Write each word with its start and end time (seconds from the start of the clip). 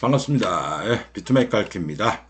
반갑습니다. 0.00 0.82
예, 0.86 1.04
비투맥 1.12 1.50
갈키입니다. 1.50 2.26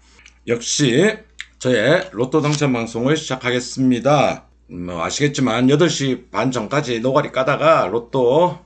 역시 0.49 1.17
저의 1.61 2.09
로또 2.11 2.41
당첨 2.41 2.73
방송을 2.73 3.17
시작하겠습니다. 3.17 4.49
음, 4.71 4.87
뭐 4.87 5.05
아시겠지만 5.05 5.69
8시 5.69 6.33
반 6.33 6.51
전까지 6.51 6.99
노가리 6.99 7.31
까다가 7.31 7.87
로또 7.87 8.59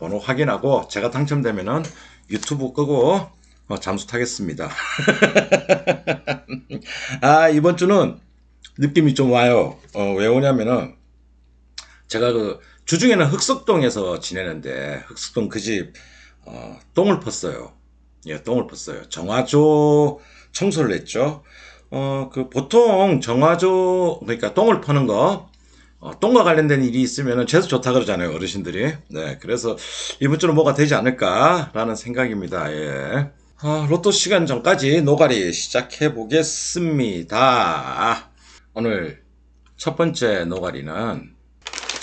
번호 0.00 0.18
확인하고 0.18 0.88
제가 0.88 1.10
당첨되면은 1.10 1.82
유튜브 2.30 2.72
끄고 2.72 3.28
어, 3.68 3.78
잠수 3.78 4.06
타겠습니다. 4.06 4.70
아 7.20 7.50
이번 7.50 7.76
주는 7.76 8.18
느낌이 8.78 9.14
좀 9.14 9.32
와요. 9.32 9.78
어, 9.92 10.14
왜 10.14 10.28
오냐면은 10.28 10.96
제가 12.08 12.32
그 12.32 12.60
주중에는 12.86 13.26
흑석동에서 13.26 14.20
지내는데 14.20 15.04
흑석동 15.08 15.50
그집 15.50 15.92
어, 16.46 16.78
똥을 16.94 17.20
펐어요. 17.20 17.75
예, 18.26 18.42
똥을 18.42 18.66
펐어요. 18.66 19.08
정화조 19.08 20.20
청소를 20.52 20.94
했죠. 20.94 21.42
어, 21.90 22.30
그 22.32 22.48
보통 22.48 23.20
정화조 23.20 24.20
그러니까 24.20 24.54
똥을 24.54 24.80
퍼는 24.80 25.06
거 25.06 25.50
어, 25.98 26.18
똥과 26.20 26.44
관련된 26.44 26.84
일이 26.84 27.00
있으면 27.02 27.46
최소 27.46 27.68
좋다 27.68 27.92
그러잖아요, 27.92 28.32
어르신들이. 28.32 28.92
네, 29.10 29.38
그래서 29.40 29.76
이번 30.20 30.38
주는 30.38 30.54
뭐가 30.54 30.74
되지 30.74 30.94
않을까라는 30.94 31.96
생각입니다. 31.96 32.72
예. 32.72 33.30
아, 33.58 33.86
로또 33.88 34.10
시간 34.10 34.44
전까지 34.46 35.00
노가리 35.02 35.52
시작해 35.52 36.12
보겠습니다. 36.12 37.36
오늘 38.74 39.22
첫 39.76 39.96
번째 39.96 40.44
노가리는 40.44 41.35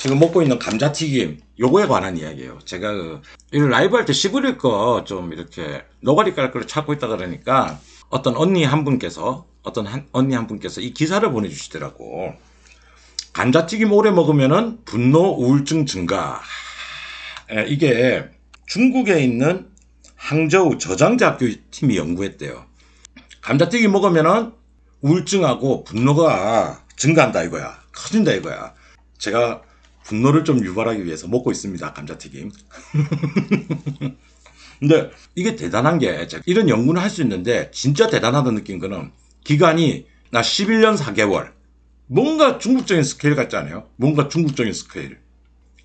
지금 0.04 0.20
먹고 0.20 0.42
있는 0.42 0.60
감자튀김 0.60 1.40
요거에 1.62 1.88
관한 1.88 2.18
이야기예요. 2.18 2.60
제가 2.66 2.92
그 2.92 3.22
라이브 3.56 3.96
할 3.96 4.06
때 4.06 4.12
시부릴 4.12 4.58
거 4.58 5.06
좀 5.06 5.32
이렇게 5.32 5.82
노가리 6.02 6.36
깔 6.36 6.52
거를 6.52 6.68
찾고 6.68 6.92
있다 6.92 7.08
그러니까 7.08 7.80
어떤 8.10 8.36
언니 8.36 8.66
한 8.66 8.84
분께서 8.84 9.48
어떤 9.62 9.88
한, 9.88 10.06
언니 10.12 10.36
한 10.36 10.46
분께서 10.48 10.82
이 10.82 10.94
기사를 10.94 11.32
보내주시더라고. 11.32 12.34
감자튀김 13.32 13.94
오래 13.94 14.12
먹으면은 14.12 14.84
분노 14.84 15.38
우울증 15.38 15.86
증가. 15.86 16.42
에, 17.50 17.66
이게 17.70 18.26
중국에 18.68 19.24
있는 19.24 19.70
항저우 20.18 20.80
저장대학교 20.80 21.46
팀이 21.72 21.96
연구했대요. 21.96 22.66
감자튀김 23.40 23.94
먹으면은 23.94 24.52
우울증하고 25.00 25.86
분노가 25.86 26.84
증가한다 26.98 27.44
이거야. 27.44 27.80
커진다 27.94 28.34
이거야. 28.34 28.74
제가 29.18 29.62
분노를 30.06 30.44
좀 30.44 30.64
유발하기 30.64 31.06
위해서 31.06 31.28
먹고 31.28 31.52
있습니다. 31.52 31.94
감자튀김. 31.94 32.52
근데 34.80 35.12
이게 35.36 35.56
대단한 35.56 36.00
게 36.00 36.28
이런 36.46 36.68
연구는 36.68 37.02
할수 37.02 37.22
있는데 37.22 37.72
진짜 37.72 38.08
대단하다 38.08 38.52
느낀 38.52 38.80
거는 38.80 39.12
기간이나 39.44 40.42
11년 40.42 40.98
4개월. 40.98 41.52
뭔가 42.08 42.58
중국적인 42.58 43.04
스케일 43.04 43.36
같지 43.36 43.56
않아요? 43.56 43.88
뭔가 43.96 44.28
중국적인 44.28 44.74
스케일. 44.74 45.20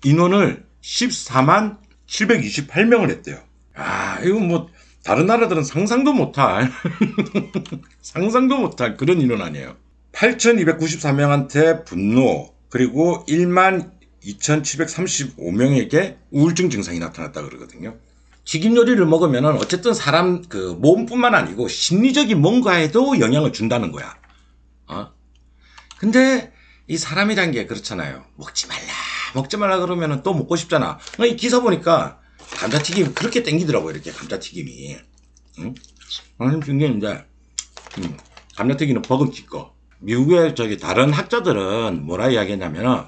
인원을 0.03 0.65
14만 0.81 1.77
728명을 2.07 3.09
했대요. 3.09 3.39
아, 3.75 4.19
이거 4.21 4.39
뭐 4.39 4.69
다른 5.03 5.25
나라들은 5.27 5.63
상상도 5.63 6.13
못할 6.13 6.69
상상도 8.01 8.57
못할 8.57 8.97
그런 8.97 9.21
인원 9.21 9.41
아니에요. 9.41 9.77
8,294명한테 10.11 11.85
분노 11.85 12.53
그리고 12.69 13.23
1만 13.27 13.98
2,735명에게 14.23 16.17
우울증 16.31 16.69
증상이 16.69 16.99
나타났다 16.99 17.41
그러거든요. 17.43 17.97
튀김 18.45 18.75
요리를 18.75 19.05
먹으면 19.05 19.45
어쨌든 19.57 19.93
사람 19.93 20.41
그 20.47 20.75
몸뿐만 20.79 21.35
아니고 21.35 21.67
심리적인 21.67 22.41
뭔가에도 22.41 23.19
영향을 23.19 23.53
준다는 23.53 23.91
거야. 23.91 24.17
어? 24.87 25.11
근데 25.97 26.51
이 26.87 26.97
사람이란 26.97 27.51
게 27.51 27.67
그렇잖아요. 27.67 28.25
먹지 28.35 28.67
말라, 28.67 28.79
먹지 29.35 29.57
말라 29.57 29.79
그러면 29.79 30.23
또 30.23 30.33
먹고 30.33 30.55
싶잖아. 30.55 30.97
어, 31.19 31.25
이 31.25 31.35
기사 31.35 31.59
보니까 31.59 32.19
감자튀김 32.55 33.13
그렇게 33.13 33.43
땡기더라고 33.43 33.91
이렇게 33.91 34.11
감자튀김이. 34.11 34.97
응? 35.59 35.75
음, 36.41 36.61
중요한데 36.61 37.25
음, 37.99 38.17
감자튀김은 38.55 39.03
버금치 39.03 39.45
거. 39.45 39.75
미국의 39.99 40.55
저기 40.55 40.77
다른 40.77 41.11
학자들은 41.11 42.05
뭐라 42.05 42.29
이야기했냐면은 42.29 43.03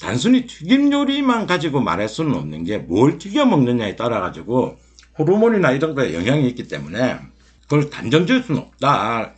단순히 0.00 0.46
튀김 0.46 0.92
요리만 0.92 1.46
가지고 1.46 1.80
말할 1.80 2.08
수는 2.08 2.34
없는 2.34 2.64
게 2.64 2.78
뭘 2.78 3.18
튀겨 3.18 3.46
먹느냐에 3.46 3.96
따라 3.96 4.20
가지고 4.20 4.78
호르몬이나 5.18 5.72
이런 5.72 5.94
거에 5.94 6.14
영향이 6.14 6.46
있기 6.48 6.68
때문에 6.68 7.18
그걸 7.62 7.90
단정 7.90 8.26
지을 8.26 8.42
수는 8.42 8.60
없다. 8.60 9.34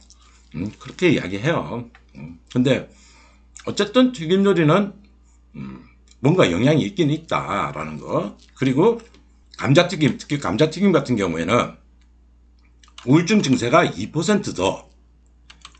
음, 0.56 0.72
그렇게 0.78 1.10
이야기해요. 1.10 1.88
음, 2.16 2.38
근데 2.52 2.90
어쨌든 3.66 4.12
튀김 4.12 4.44
요리는 4.44 4.92
음, 5.56 5.84
뭔가 6.20 6.50
영향이 6.50 6.82
있긴 6.82 7.10
있다라는 7.10 7.98
거. 7.98 8.36
그리고 8.56 9.00
감자튀김, 9.56 10.18
특히 10.18 10.38
감자튀김 10.38 10.92
같은 10.92 11.16
경우에는 11.16 11.74
우울증 13.06 13.42
증세가 13.42 13.84
2%더 13.86 14.88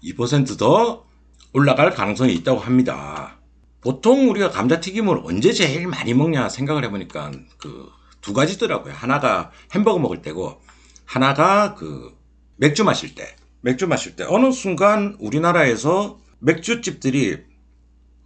2%더 0.04 1.04
올라갈 1.52 1.90
가능성이 1.90 2.34
있다고 2.34 2.60
합니다. 2.60 3.38
보통 3.80 4.28
우리가 4.30 4.50
감자튀김을 4.50 5.20
언제 5.24 5.52
제일 5.52 5.86
많이 5.86 6.14
먹냐 6.14 6.48
생각을 6.48 6.84
해보니까 6.84 7.32
그 7.58 7.98
두 8.20 8.32
가지더라고요. 8.32 8.94
하나가 8.94 9.50
햄버거 9.74 9.98
먹을 9.98 10.22
때고 10.22 10.60
하나가 11.04 11.74
그 11.74 12.16
맥주 12.56 12.84
마실 12.84 13.14
때. 13.14 13.36
맥주 13.60 13.88
마실 13.88 14.14
때 14.16 14.24
어느 14.28 14.52
순간 14.52 15.16
우리나라에서 15.18 16.18
맥주집들이 16.38 17.38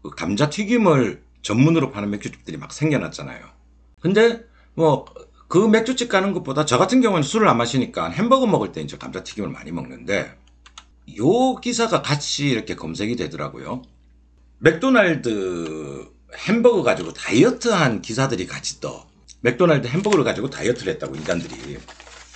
그 0.03 0.11
감자튀김을 0.11 1.23
전문으로 1.43 1.91
파는 1.91 2.11
맥주집들이 2.11 2.57
막 2.57 2.73
생겨났잖아요. 2.73 3.45
근데 4.01 4.45
뭐 4.75 5.07
그 5.49 5.69
맥주집 5.69 6.09
가는 6.09 6.33
것보다 6.33 6.65
저 6.65 6.79
같은 6.79 7.03
경우는 7.03 7.23
술을 7.23 7.47
안 7.47 7.59
마시니까 7.59 8.09
햄버거 8.09 8.47
먹을 8.47 8.73
때 8.73 8.81
이제 8.81 8.97
감자튀김을 8.97 9.51
많이 9.51 9.71
먹는데 9.71 10.35
요 11.19 11.55
기사가 11.57 12.01
같이 12.01 12.49
이렇게 12.49 12.75
검색이 12.75 13.17
되더라고요. 13.17 13.83
맥도날드 14.63 16.07
햄버거 16.47 16.85
가지고 16.85 17.13
다이어트한 17.13 18.01
기사들이 18.01 18.47
같이 18.47 18.81
떠. 18.81 19.09
맥도날드 19.41 19.89
햄버거를 19.89 20.25
가지고 20.25 20.51
다이어트를 20.51 20.93
했다고 20.93 21.17
인간들이. 21.17 21.79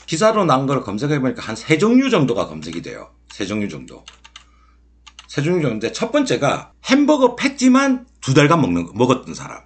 기사로 0.07 0.45
나온 0.45 0.67
걸 0.67 0.83
검색해보니까 0.83 1.41
한 1.41 1.55
세 1.55 1.79
종류 1.79 2.11
정도가 2.11 2.49
검색이 2.49 2.83
돼요. 2.83 3.13
세 3.31 3.47
종류 3.47 3.69
정도. 3.69 4.05
세 5.29 5.41
종류 5.41 5.63
정도인데 5.63 5.93
첫 5.93 6.11
번째가 6.11 6.73
햄버거 6.87 7.37
패티만 7.37 8.09
두 8.21 8.35
달간 8.35 8.61
먹는, 8.61 8.89
먹었던 8.95 9.33
사람. 9.33 9.61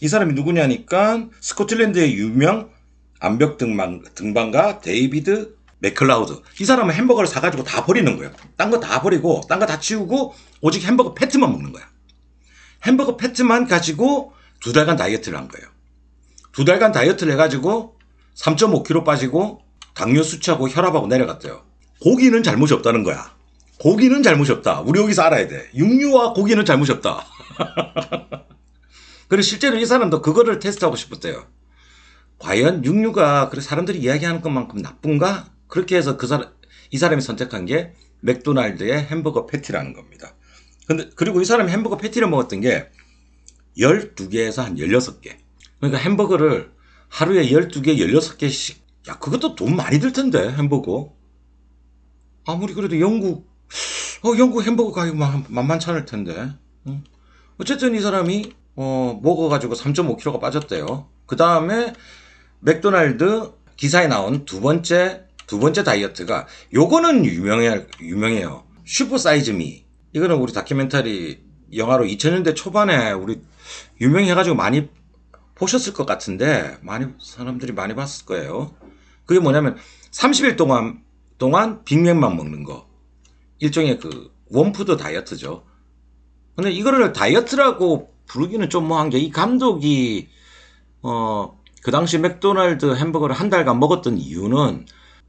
이 0.00 0.06
사람이 0.06 0.34
누구냐니까 0.34 1.26
스코틀랜드의 1.40 2.14
유명 2.14 2.70
암벽 3.18 3.58
등반, 3.58 4.04
등반가 4.14 4.78
데이비드 4.78 5.57
맥클라우드. 5.80 6.40
이 6.60 6.64
사람은 6.64 6.94
햄버거를 6.94 7.28
사가지고 7.28 7.62
다 7.64 7.84
버리는 7.84 8.16
거예요. 8.16 8.32
딴 8.56 8.70
거 8.70 8.80
다 8.80 9.00
버리고, 9.02 9.40
딴 9.48 9.58
거 9.60 9.66
다 9.66 9.78
치우고, 9.78 10.34
오직 10.60 10.84
햄버거 10.84 11.14
패티만 11.14 11.50
먹는 11.50 11.72
거야. 11.72 11.84
햄버거 12.84 13.16
패티만 13.16 13.66
가지고 13.66 14.32
두 14.60 14.72
달간 14.72 14.96
다이어트를 14.96 15.38
한 15.38 15.48
거예요. 15.48 15.68
두 16.52 16.64
달간 16.64 16.92
다이어트를 16.92 17.32
해가지고 17.34 17.96
3.5kg 18.36 19.04
빠지고 19.04 19.62
당뇨 19.94 20.22
수치하고 20.22 20.68
혈압하고 20.68 21.06
내려갔대요. 21.06 21.62
고기는 22.00 22.42
잘못이 22.42 22.74
없다는 22.74 23.02
거야. 23.02 23.36
고기는 23.80 24.22
잘못이 24.22 24.50
없다. 24.52 24.80
우리 24.80 25.00
여기서 25.00 25.22
알아야 25.22 25.46
돼. 25.48 25.68
육류와 25.74 26.32
고기는 26.34 26.64
잘못이 26.64 26.92
없다. 26.92 27.24
그리고 29.28 29.42
실제로 29.42 29.76
이 29.78 29.84
사람도 29.86 30.22
그거를 30.22 30.58
테스트하고 30.58 30.96
싶었대요. 30.96 31.46
과연 32.38 32.84
육류가 32.84 33.48
그래 33.50 33.60
사람들이 33.60 33.98
이야기하는 34.00 34.40
것만큼 34.40 34.78
나쁜가? 34.80 35.46
그렇게 35.68 35.96
해서 35.96 36.16
그 36.16 36.26
사람 36.26 36.50
이 36.90 36.98
사람이 36.98 37.22
선택한 37.22 37.66
게 37.66 37.92
맥도날드의 38.20 39.04
햄버거 39.04 39.46
패티라는 39.46 39.92
겁니다. 39.92 40.34
근데 40.86 41.08
그리고 41.14 41.40
이 41.40 41.44
사람이 41.44 41.70
햄버거 41.70 41.96
패티를 41.96 42.28
먹었던 42.28 42.60
게 42.60 42.88
12개에서 43.76 44.62
한 44.62 44.76
16개. 44.76 45.36
그러니까 45.78 46.00
햄버거를 46.02 46.72
하루에 47.08 47.48
12개, 47.48 47.98
16개씩 47.98 48.78
야, 49.08 49.18
그것도 49.18 49.54
돈 49.54 49.76
많이 49.76 50.00
들 50.00 50.12
텐데 50.12 50.50
햄버거. 50.50 51.14
아무리 52.46 52.74
그래도 52.74 52.98
영국 52.98 53.48
어, 54.24 54.36
영국 54.38 54.62
햄버거 54.64 54.90
가격 54.90 55.16
만, 55.16 55.44
만만치 55.48 55.90
않을 55.90 56.04
텐데. 56.04 56.52
응. 56.86 57.04
어쨌든 57.58 57.94
이 57.94 58.00
사람이 58.00 58.52
어, 58.76 59.20
먹어가지고 59.22 59.74
3.5kg가 59.74 60.40
빠졌대요. 60.40 61.08
그 61.26 61.36
다음에 61.36 61.92
맥도날드 62.60 63.52
기사에 63.76 64.08
나온 64.08 64.44
두 64.44 64.60
번째 64.60 65.27
두 65.48 65.58
번째 65.58 65.82
다이어트가 65.82 66.46
요거는 66.74 67.24
유명해 67.24 67.86
유명해요. 68.00 68.64
슈퍼 68.84 69.18
사이즈 69.18 69.50
미. 69.50 69.84
이거는 70.12 70.36
우리 70.36 70.52
다큐멘터리 70.52 71.42
영화로 71.74 72.04
2000년대 72.04 72.54
초반에 72.54 73.10
우리 73.12 73.42
유명해가지고 74.00 74.54
많이 74.54 74.88
보셨을 75.56 75.92
것 75.94 76.06
같은데 76.06 76.78
많이 76.82 77.06
사람들이 77.20 77.72
많이 77.72 77.94
봤을 77.94 78.26
거예요. 78.26 78.74
그게 79.26 79.40
뭐냐면 79.40 79.76
30일 80.12 80.56
동안 80.56 81.02
동안 81.38 81.82
빅맥만 81.84 82.36
먹는 82.36 82.62
거. 82.62 82.86
일종의 83.58 83.98
그 83.98 84.30
one 84.50 84.70
food 84.70 84.96
다이어트죠. 84.96 85.64
근데 86.54 86.70
이거를 86.70 87.12
다이어트라고 87.12 88.14
부르기는 88.26 88.68
좀 88.68 88.86
뭐한 88.86 89.10
게 89.10 89.18
이 89.18 89.30
감독이 89.30 90.28
어 91.02 91.58
그 91.82 91.90
당시 91.90 92.18
맥도날드 92.18 92.96
햄버거를 92.96 93.34
한 93.34 93.50
달간 93.50 93.78
먹었던 93.78 94.18
이유는 94.18 94.86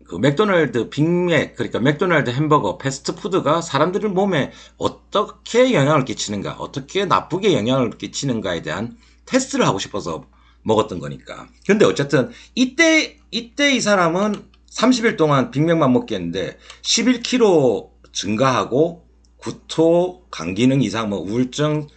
그 0.10 0.16
맥도날드 0.16 0.90
빅맥 0.90 1.56
그러니까 1.56 1.80
맥도날드 1.80 2.32
햄버거 2.32 2.80
패스트푸드가 2.80 3.62
사람들의 3.62 4.10
몸에 4.10 4.52
어떻게 4.78 5.72
영향을 5.72 6.04
끼치는가 6.04 6.54
어떻게 6.54 7.06
나쁘게 7.06 7.54
영향을 7.54 7.92
끼치는가에 7.92 8.64
대한 8.64 8.98
테스트를 9.28 9.68
하고 9.68 9.78
싶어서 9.78 10.26
먹었던 10.64 10.98
거니까. 10.98 11.48
근데 11.68 11.86
어쨌든 11.86 12.32
이때 12.56 13.20
이때 13.30 13.76
이 13.76 13.80
사람은 13.80 14.46
30일 14.72 15.16
동안 15.16 15.52
빅맥만 15.52 15.94
먹겠는데 15.94 16.58
11kg 16.82 17.90
증가하고 18.12 19.06
구토 19.38 20.26
간기능 20.32 20.82
이상 20.82 21.10
뭐 21.10 21.20
우울증 21.20 21.88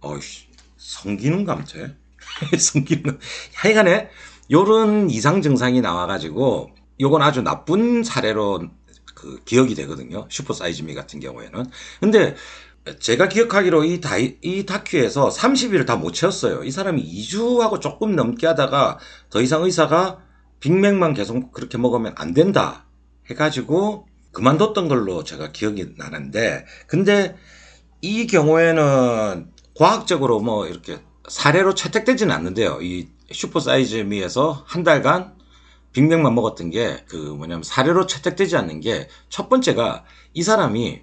어이씨 0.00 0.48
성기능 0.78 1.44
감퇴? 1.44 1.94
성기능. 2.58 3.20
하여간에 3.54 4.10
요런 4.50 5.10
이상 5.10 5.42
증상이 5.42 5.80
나와가지고 5.80 6.81
요건 7.02 7.20
아주 7.22 7.42
나쁜 7.42 8.02
사례로 8.02 8.62
그 9.14 9.42
기억이 9.44 9.74
되거든요. 9.74 10.26
슈퍼 10.30 10.54
사이즈 10.54 10.82
미 10.82 10.94
같은 10.94 11.20
경우에는. 11.20 11.66
근데 12.00 12.34
제가 12.98 13.28
기억하기로 13.28 13.84
이 13.84 14.00
다이, 14.00 14.38
이 14.42 14.66
다큐에서 14.66 15.28
30일을 15.28 15.86
다 15.86 15.96
못 15.96 16.12
채웠어요. 16.12 16.64
이 16.64 16.70
사람이 16.70 17.02
2주하고 17.02 17.80
조금 17.80 18.16
넘게 18.16 18.46
하다가 18.46 18.98
더 19.30 19.40
이상 19.40 19.62
의사가 19.62 20.20
빅맥만 20.60 21.14
계속 21.14 21.52
그렇게 21.52 21.78
먹으면 21.78 22.14
안 22.16 22.34
된다 22.34 22.86
해가지고 23.30 24.06
그만뒀던 24.32 24.88
걸로 24.88 25.22
제가 25.22 25.52
기억이 25.52 25.94
나는데 25.96 26.64
근데 26.86 27.36
이 28.00 28.26
경우에는 28.26 29.50
과학적으로 29.76 30.40
뭐 30.40 30.66
이렇게 30.66 31.00
사례로 31.28 31.74
채택되지는 31.74 32.34
않는데요. 32.34 32.80
이 32.82 33.08
슈퍼 33.30 33.60
사이즈미에서 33.60 34.64
한 34.66 34.82
달간 34.82 35.34
빅맥만 35.92 36.34
먹었던 36.34 36.70
게 36.70 37.04
그 37.08 37.16
뭐냐면 37.16 37.62
사례로 37.62 38.06
채택되지 38.06 38.56
않는 38.56 38.80
게 38.80 39.08
첫 39.28 39.48
번째가 39.48 40.04
이 40.34 40.42
사람이 40.42 41.00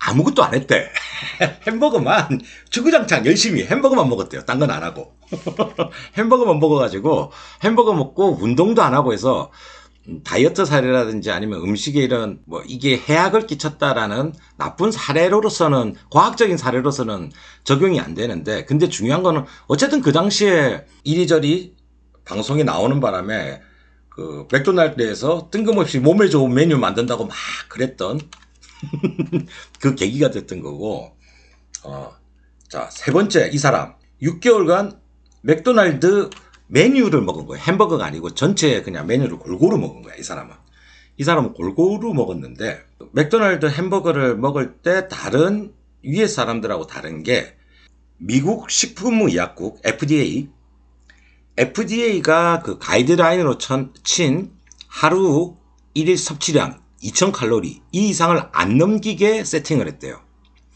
아무것도 0.00 0.42
안 0.44 0.54
했대. 0.54 0.88
햄버거만 1.66 2.40
주구장창 2.70 3.26
열심히 3.26 3.64
햄버거만 3.64 4.08
먹었대요. 4.08 4.44
딴 4.44 4.58
건 4.60 4.70
안 4.70 4.82
하고. 4.82 5.14
햄버거만 6.16 6.58
먹어가지고 6.60 7.32
햄버거 7.64 7.92
먹고 7.94 8.38
운동도 8.40 8.82
안 8.82 8.94
하고 8.94 9.12
해서 9.12 9.50
다이어트 10.24 10.64
사례라든지 10.64 11.30
아니면 11.30 11.60
음식에 11.60 12.00
이런 12.02 12.40
뭐 12.46 12.62
이게 12.66 12.96
해악을 12.98 13.46
끼쳤다라는 13.46 14.32
나쁜 14.56 14.90
사례로서는 14.90 15.96
과학적인 16.10 16.56
사례로서는 16.56 17.30
적용이 17.64 18.00
안 18.00 18.14
되는데 18.14 18.64
근데 18.64 18.88
중요한 18.88 19.22
거는 19.22 19.44
어쨌든 19.66 20.00
그 20.00 20.12
당시에 20.12 20.86
이리저리 21.04 21.76
방송에 22.24 22.62
나오는 22.64 23.00
바람에 23.00 23.60
그 24.18 24.48
맥도날드에서 24.50 25.48
뜬금없이 25.52 26.00
몸에 26.00 26.28
좋은 26.28 26.52
메뉴 26.52 26.76
만든다고 26.76 27.26
막 27.26 27.36
그랬던 27.68 28.18
그 29.78 29.94
계기가 29.94 30.32
됐던 30.32 30.60
거고 30.60 31.12
어, 31.84 32.12
자, 32.68 32.90
세 32.90 33.12
번째 33.12 33.48
이 33.52 33.58
사람 33.58 33.94
6개월간 34.20 34.98
맥도날드 35.42 36.30
메뉴를 36.66 37.22
먹은 37.22 37.46
거예요. 37.46 37.62
햄버거가 37.62 38.06
아니고 38.06 38.34
전체 38.34 38.82
그냥 38.82 39.06
메뉴를 39.06 39.38
골고루 39.38 39.78
먹은 39.78 40.02
거야, 40.02 40.16
이 40.16 40.24
사람은. 40.24 40.52
이 41.16 41.22
사람은 41.22 41.54
골고루 41.54 42.12
먹었는데 42.12 42.80
맥도날드 43.12 43.66
햄버거를 43.66 44.36
먹을 44.36 44.78
때 44.78 45.06
다른 45.06 45.72
위에 46.04 46.26
사람들하고 46.26 46.88
다른 46.88 47.22
게 47.22 47.56
미국 48.16 48.68
식품의약국 48.68 49.82
FDA 49.84 50.48
FDA가 51.58 52.62
그 52.64 52.78
가이드라인으로 52.78 53.58
천- 53.58 53.92
친 54.04 54.52
하루 54.86 55.56
1일 55.96 56.16
섭취량 56.16 56.80
2000칼로리 57.02 57.80
이 57.90 58.08
이상을 58.08 58.40
안 58.52 58.78
넘기게 58.78 59.42
세팅을 59.42 59.88
했대요. 59.88 60.20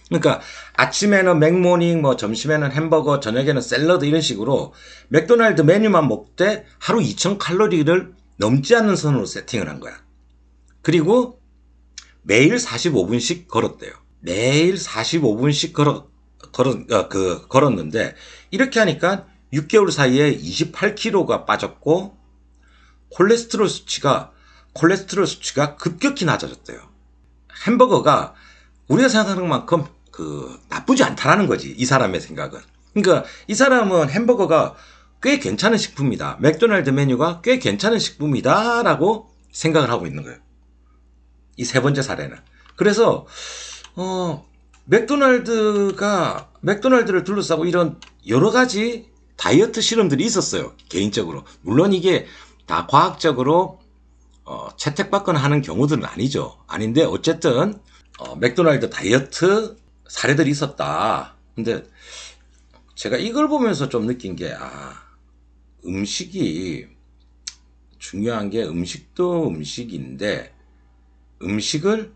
그러니까 0.08 0.40
아침에는 0.74 1.38
맥모닝, 1.38 2.02
뭐 2.02 2.16
점심에는 2.16 2.72
햄버거, 2.72 3.20
저녁에는 3.20 3.62
샐러드 3.62 4.04
이런 4.04 4.20
식으로 4.20 4.74
맥도날드 5.08 5.62
메뉴만 5.62 6.08
먹되 6.08 6.66
하루 6.78 6.98
2000칼로리를 6.98 8.12
넘지 8.36 8.74
않는 8.74 8.96
선으로 8.96 9.24
세팅을 9.24 9.68
한 9.68 9.78
거야. 9.78 9.94
그리고 10.82 11.40
매일 12.22 12.56
45분씩 12.56 13.46
걸었대요. 13.48 13.92
매일 14.20 14.74
45분씩 14.74 15.72
걸어, 15.72 16.08
걸어, 16.52 16.70
어, 16.90 17.08
그, 17.08 17.46
걸었는데, 17.48 18.14
이렇게 18.50 18.80
하니까 18.80 19.26
6개월 19.52 19.90
사이에 19.90 20.36
28kg가 20.36 21.46
빠졌고, 21.46 22.16
콜레스테롤 23.10 23.68
수치가, 23.68 24.32
콜레스테롤 24.74 25.26
수치가 25.26 25.76
급격히 25.76 26.24
낮아졌대요. 26.24 26.80
햄버거가 27.66 28.34
우리가 28.88 29.08
생각하는 29.08 29.48
만큼 29.48 29.84
그, 30.10 30.58
나쁘지 30.68 31.04
않다라는 31.04 31.46
거지. 31.46 31.74
이 31.76 31.84
사람의 31.84 32.20
생각은. 32.20 32.60
그러니까 32.94 33.28
이 33.48 33.54
사람은 33.54 34.10
햄버거가 34.10 34.74
꽤 35.22 35.38
괜찮은 35.38 35.78
식품이다. 35.78 36.38
맥도날드 36.40 36.90
메뉴가 36.90 37.40
꽤 37.42 37.58
괜찮은 37.58 37.98
식품이다라고 37.98 39.30
생각을 39.52 39.90
하고 39.90 40.06
있는 40.06 40.22
거예요. 40.24 40.38
이 41.56 41.64
세 41.64 41.80
번째 41.80 42.02
사례는. 42.02 42.36
그래서 42.76 43.26
어 43.94 44.44
맥도날드가 44.84 46.50
맥도날드를 46.60 47.24
둘러싸고 47.24 47.66
이런 47.66 48.00
여러 48.26 48.50
가지 48.50 49.11
다이어트 49.36 49.80
실험들이 49.80 50.24
있었어요. 50.24 50.74
개인적으로. 50.88 51.44
물론 51.62 51.92
이게 51.92 52.26
다 52.66 52.86
과학적으로 52.86 53.80
어, 54.44 54.68
채택받거나 54.76 55.38
하는 55.38 55.62
경우들은 55.62 56.04
아니죠. 56.04 56.58
아닌데 56.66 57.04
어쨌든 57.04 57.80
어, 58.18 58.36
맥도날드 58.36 58.90
다이어트 58.90 59.76
사례들이 60.08 60.50
있었다. 60.50 61.36
근데 61.54 61.84
제가 62.94 63.16
이걸 63.16 63.48
보면서 63.48 63.88
좀 63.88 64.06
느낀 64.06 64.36
게 64.36 64.52
아, 64.52 64.94
음식이 65.84 66.86
중요한 67.98 68.50
게 68.50 68.62
음식도 68.64 69.48
음식인데 69.48 70.54
음식을 71.42 72.12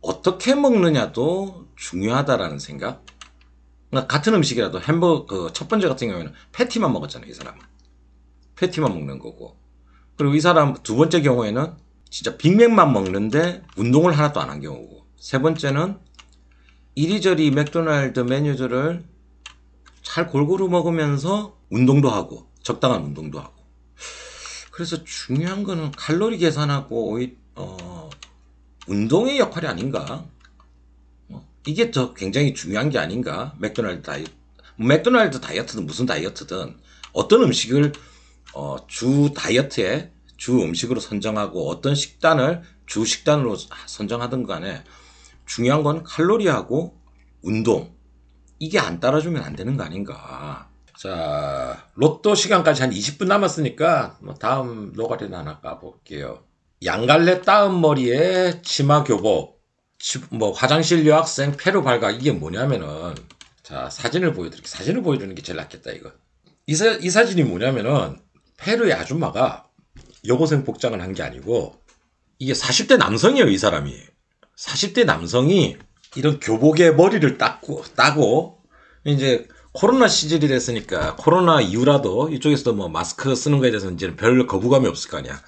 어떻게 0.00 0.54
먹느냐도 0.54 1.68
중요하다라는 1.76 2.58
생각. 2.58 3.04
같은 3.92 4.34
음식이라도 4.34 4.80
햄버거 4.80 5.26
그 5.26 5.52
첫 5.52 5.68
번째 5.68 5.88
같은 5.88 6.08
경우에는 6.08 6.32
패티만 6.52 6.92
먹었잖아요, 6.92 7.30
이 7.30 7.34
사람은. 7.34 7.60
패티만 8.56 8.90
먹는 8.92 9.18
거고. 9.18 9.56
그리고 10.16 10.34
이 10.34 10.40
사람 10.40 10.74
두 10.82 10.96
번째 10.96 11.20
경우에는 11.22 11.74
진짜 12.10 12.36
빅맥만 12.36 12.92
먹는데 12.92 13.62
운동을 13.76 14.16
하나도 14.16 14.40
안 14.40 14.50
한 14.50 14.60
경우고. 14.60 15.06
세 15.18 15.40
번째는 15.40 15.98
이리저리 16.94 17.50
맥도날드 17.52 18.20
메뉴들을 18.20 19.04
잘 20.02 20.26
골고루 20.28 20.68
먹으면서 20.68 21.56
운동도 21.70 22.10
하고 22.10 22.46
적당한 22.62 23.02
운동도 23.02 23.40
하고. 23.40 23.54
그래서 24.70 25.04
중요한 25.04 25.64
거는 25.64 25.92
칼로리 25.92 26.38
계산하고 26.38 27.20
어, 27.56 28.10
운동의 28.86 29.38
역할이 29.38 29.66
아닌가. 29.66 30.24
어, 31.62 31.66
이게 31.66 31.90
더 31.90 32.14
굉장히 32.14 32.54
중요한 32.54 32.90
게 32.90 32.98
아닌가. 32.98 33.54
맥도날드 33.58 34.02
다이어트. 34.02 34.30
맥도날드 34.76 35.40
다이어트든 35.40 35.86
무슨 35.86 36.06
다이어트든 36.06 36.76
어떤 37.12 37.42
음식을 37.42 37.92
어, 38.54 38.76
주 38.88 39.32
다이어트에 39.36 40.12
주 40.36 40.60
음식으로 40.60 41.00
선정하고 41.00 41.68
어떤 41.70 41.94
식단을 41.94 42.62
주 42.86 43.04
식단으로 43.04 43.56
선정하든 43.86 44.44
간에 44.46 44.82
중요한 45.46 45.82
건 45.82 46.02
칼로리하고 46.02 46.98
운동. 47.42 47.94
이게 48.58 48.78
안 48.78 49.00
따라주면 49.00 49.42
안 49.42 49.56
되는 49.56 49.76
거 49.76 49.84
아닌가. 49.84 50.68
자, 50.98 51.88
로또 51.94 52.34
시간까지 52.34 52.82
한 52.82 52.90
20분 52.90 53.26
남았으니까 53.26 54.18
뭐 54.20 54.34
다음 54.34 54.92
노가리나 54.94 55.38
하나 55.38 55.60
까볼게요. 55.60 56.44
양갈래 56.84 57.42
따은 57.42 57.80
머리에 57.80 58.62
치마 58.62 59.02
교복, 59.04 59.60
치- 59.60 59.61
뭐 60.30 60.52
화장실 60.52 61.06
여학생 61.06 61.56
폐로 61.56 61.82
발각 61.82 62.10
이게 62.14 62.32
뭐냐면은 62.32 63.14
자 63.62 63.88
사진을 63.90 64.32
보여드릴게요. 64.34 64.68
사진을 64.68 65.02
보여주는 65.02 65.34
게 65.34 65.42
제일 65.42 65.56
낫겠다 65.56 65.92
이거. 65.92 66.12
이, 66.66 66.74
사, 66.74 66.90
이 66.92 67.10
사진이 67.10 67.44
뭐냐면은 67.44 68.18
페루의 68.56 68.92
아줌마가 68.94 69.68
여고생 70.26 70.64
복장을 70.64 71.00
한 71.00 71.14
게 71.14 71.22
아니고 71.22 71.80
이게 72.38 72.52
40대 72.52 72.96
남성이에요 72.96 73.48
이 73.48 73.58
사람이 73.58 73.96
40대 74.56 75.04
남성이 75.04 75.76
이런 76.16 76.40
교복에 76.40 76.90
머리를 76.92 77.38
닦고 77.38 77.84
따고 77.96 78.58
이제 79.04 79.48
코로나 79.72 80.06
시절이 80.06 80.48
됐으니까 80.48 81.16
코로나 81.16 81.60
이후라도 81.60 82.28
이쪽에서도 82.28 82.74
뭐 82.74 82.88
마스크 82.88 83.34
쓰는 83.34 83.58
거에 83.58 83.70
대해서 83.70 83.90
이제 83.90 84.14
별 84.16 84.46
거부감이 84.46 84.86
없을 84.86 85.10
거 85.10 85.18
아니야 85.18 85.40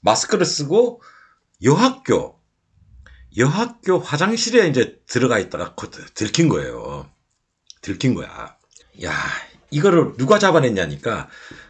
마스크를 0.00 0.44
쓰고 0.44 1.02
여학교 1.62 2.39
여학교 3.36 3.98
화장실에 3.98 4.68
이제 4.68 5.00
들어가 5.06 5.38
있다가 5.38 5.74
들킨 6.14 6.48
거예요. 6.48 7.08
들킨 7.82 8.14
거야. 8.14 8.56
야, 9.04 9.12
이거를 9.70 10.16
누가 10.16 10.38
잡아냈냐니까 10.38 11.28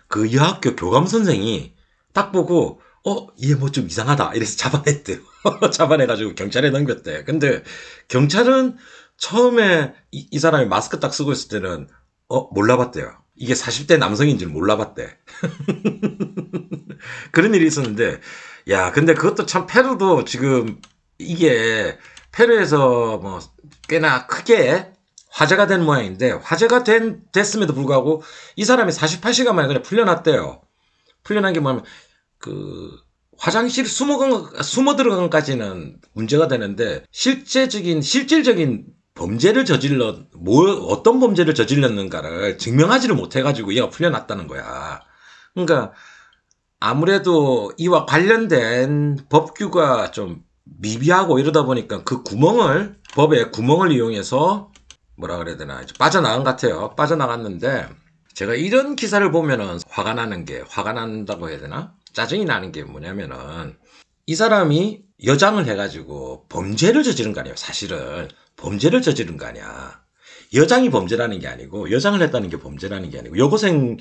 그 0.09 0.33
여학교 0.33 0.75
교감 0.77 1.07
선생이 1.07 1.75
딱 2.13 2.33
보고 2.33 2.81
어, 3.07 3.29
얘 3.43 3.55
뭐 3.55 3.71
좀 3.71 3.87
이상하다. 3.87 4.35
이래서 4.35 4.57
잡아냈대요. 4.57 5.19
잡아내가지고 5.73 6.35
경찰에 6.35 6.71
넘겼대. 6.71 7.25
근데 7.25 7.63
경찰은 8.09 8.77
처음에 9.17 9.95
이, 10.11 10.29
이, 10.31 10.39
사람이 10.39 10.67
마스크 10.67 11.01
딱 11.01 11.15
쓰고 11.15 11.33
있을 11.33 11.49
때는 11.49 11.89
어, 12.29 12.53
몰라봤대요. 12.53 13.11
이게 13.37 13.55
40대 13.55 13.99
남성인 13.99 14.39
줄 14.39 14.49
몰라봤대. 14.49 15.09
그런 17.33 17.55
일이 17.55 17.67
있었는데, 17.67 18.21
야, 18.69 18.93
근데 18.93 19.15
그것도 19.15 19.47
참 19.47 19.67
페루도 19.67 20.25
지금 20.25 20.81
이게 21.21 21.99
페루에서 22.33 23.19
뭐 23.19 23.41
꽤나 23.89 24.27
크게 24.27 24.93
화제가 25.31 25.67
된 25.67 25.85
모양인데 25.85 26.33
화제가 26.33 26.85
된 26.85 27.23
됐음에도 27.33 27.75
불구하고 27.75 28.23
이 28.57 28.65
사람이 28.65 28.91
48시간 28.93 29.53
만에 29.55 29.69
그냥 29.69 29.83
풀려났대요. 29.83 30.63
풀려난 31.23 31.53
게 31.53 31.61
뭐냐면 31.61 31.85
그 32.39 32.91
화장실 33.39 33.87
숨어 33.87 34.63
숨어 34.63 34.97
들어간 34.97 35.31
까지는 35.31 35.99
문제가 36.13 36.49
되는데 36.49 37.05
실제적인 37.11 38.03
실질적인 38.03 38.87
범죄를 39.15 39.65
저질러 39.65 40.19
뭐 40.35 40.71
어떤 40.89 41.21
범죄를 41.21 41.55
저질렀는가를 41.55 42.59
증명하지를 42.59 43.15
못해 43.15 43.43
가지고 43.43 43.75
얘가 43.75 43.89
풀려났다는 43.89 44.47
거야. 44.47 45.01
그러니까 45.55 45.93
아무래도 46.81 47.73
이와 47.77 48.07
관련된 48.07 49.19
법규가 49.29 50.11
좀 50.11 50.43
미비하고 50.79 51.39
이러다 51.39 51.65
보니까 51.65 52.05
그 52.05 52.23
구멍을 52.23 52.97
법의 53.15 53.51
구멍을 53.53 53.93
이용해서 53.93 54.73
뭐라 55.17 55.39
그래야 55.39 55.57
되나 55.57 55.83
빠져나간 55.99 56.39
것 56.39 56.45
같아요. 56.45 56.95
빠져나갔는데 56.97 57.89
제가 58.35 58.55
이런 58.55 58.97
기사를 58.97 59.29
보면은 59.31 59.79
화가 59.89 60.15
나는 60.15 60.45
게 60.45 60.63
화가 60.69 60.93
난다고 60.93 61.51
해야 61.51 61.59
되나 61.59 61.95
짜증이 62.13 62.45
나는 62.45 62.73
게 62.73 62.85
뭐냐면은 62.85 63.77
이 64.27 64.35
사람이 64.35 65.03
여장을 65.25 65.65
해가지고 65.67 66.47
범죄를 66.49 67.03
저지른 67.03 67.33
거 67.33 67.41
아니에요. 67.41 67.57
사실은 67.57 68.29
범죄를 68.57 69.03
저지른 69.03 69.37
거 69.37 69.47
아니야. 69.47 70.01
여장이 70.55 70.91
범죄라는 70.91 71.39
게 71.41 71.49
아니고 71.49 71.91
여장을 71.91 72.21
했다는 72.23 72.49
게 72.49 72.59
범죄라는 72.59 73.11
게 73.11 73.19
아니고 73.19 73.39
여고생 73.39 73.99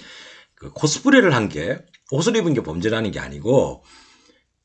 그 0.56 0.72
코스프레를 0.72 1.34
한 1.36 1.50
게 1.50 1.80
옷을 2.12 2.36
입은 2.36 2.54
게 2.54 2.64
범죄라는 2.64 3.12
게 3.12 3.20
아니고 3.20 3.84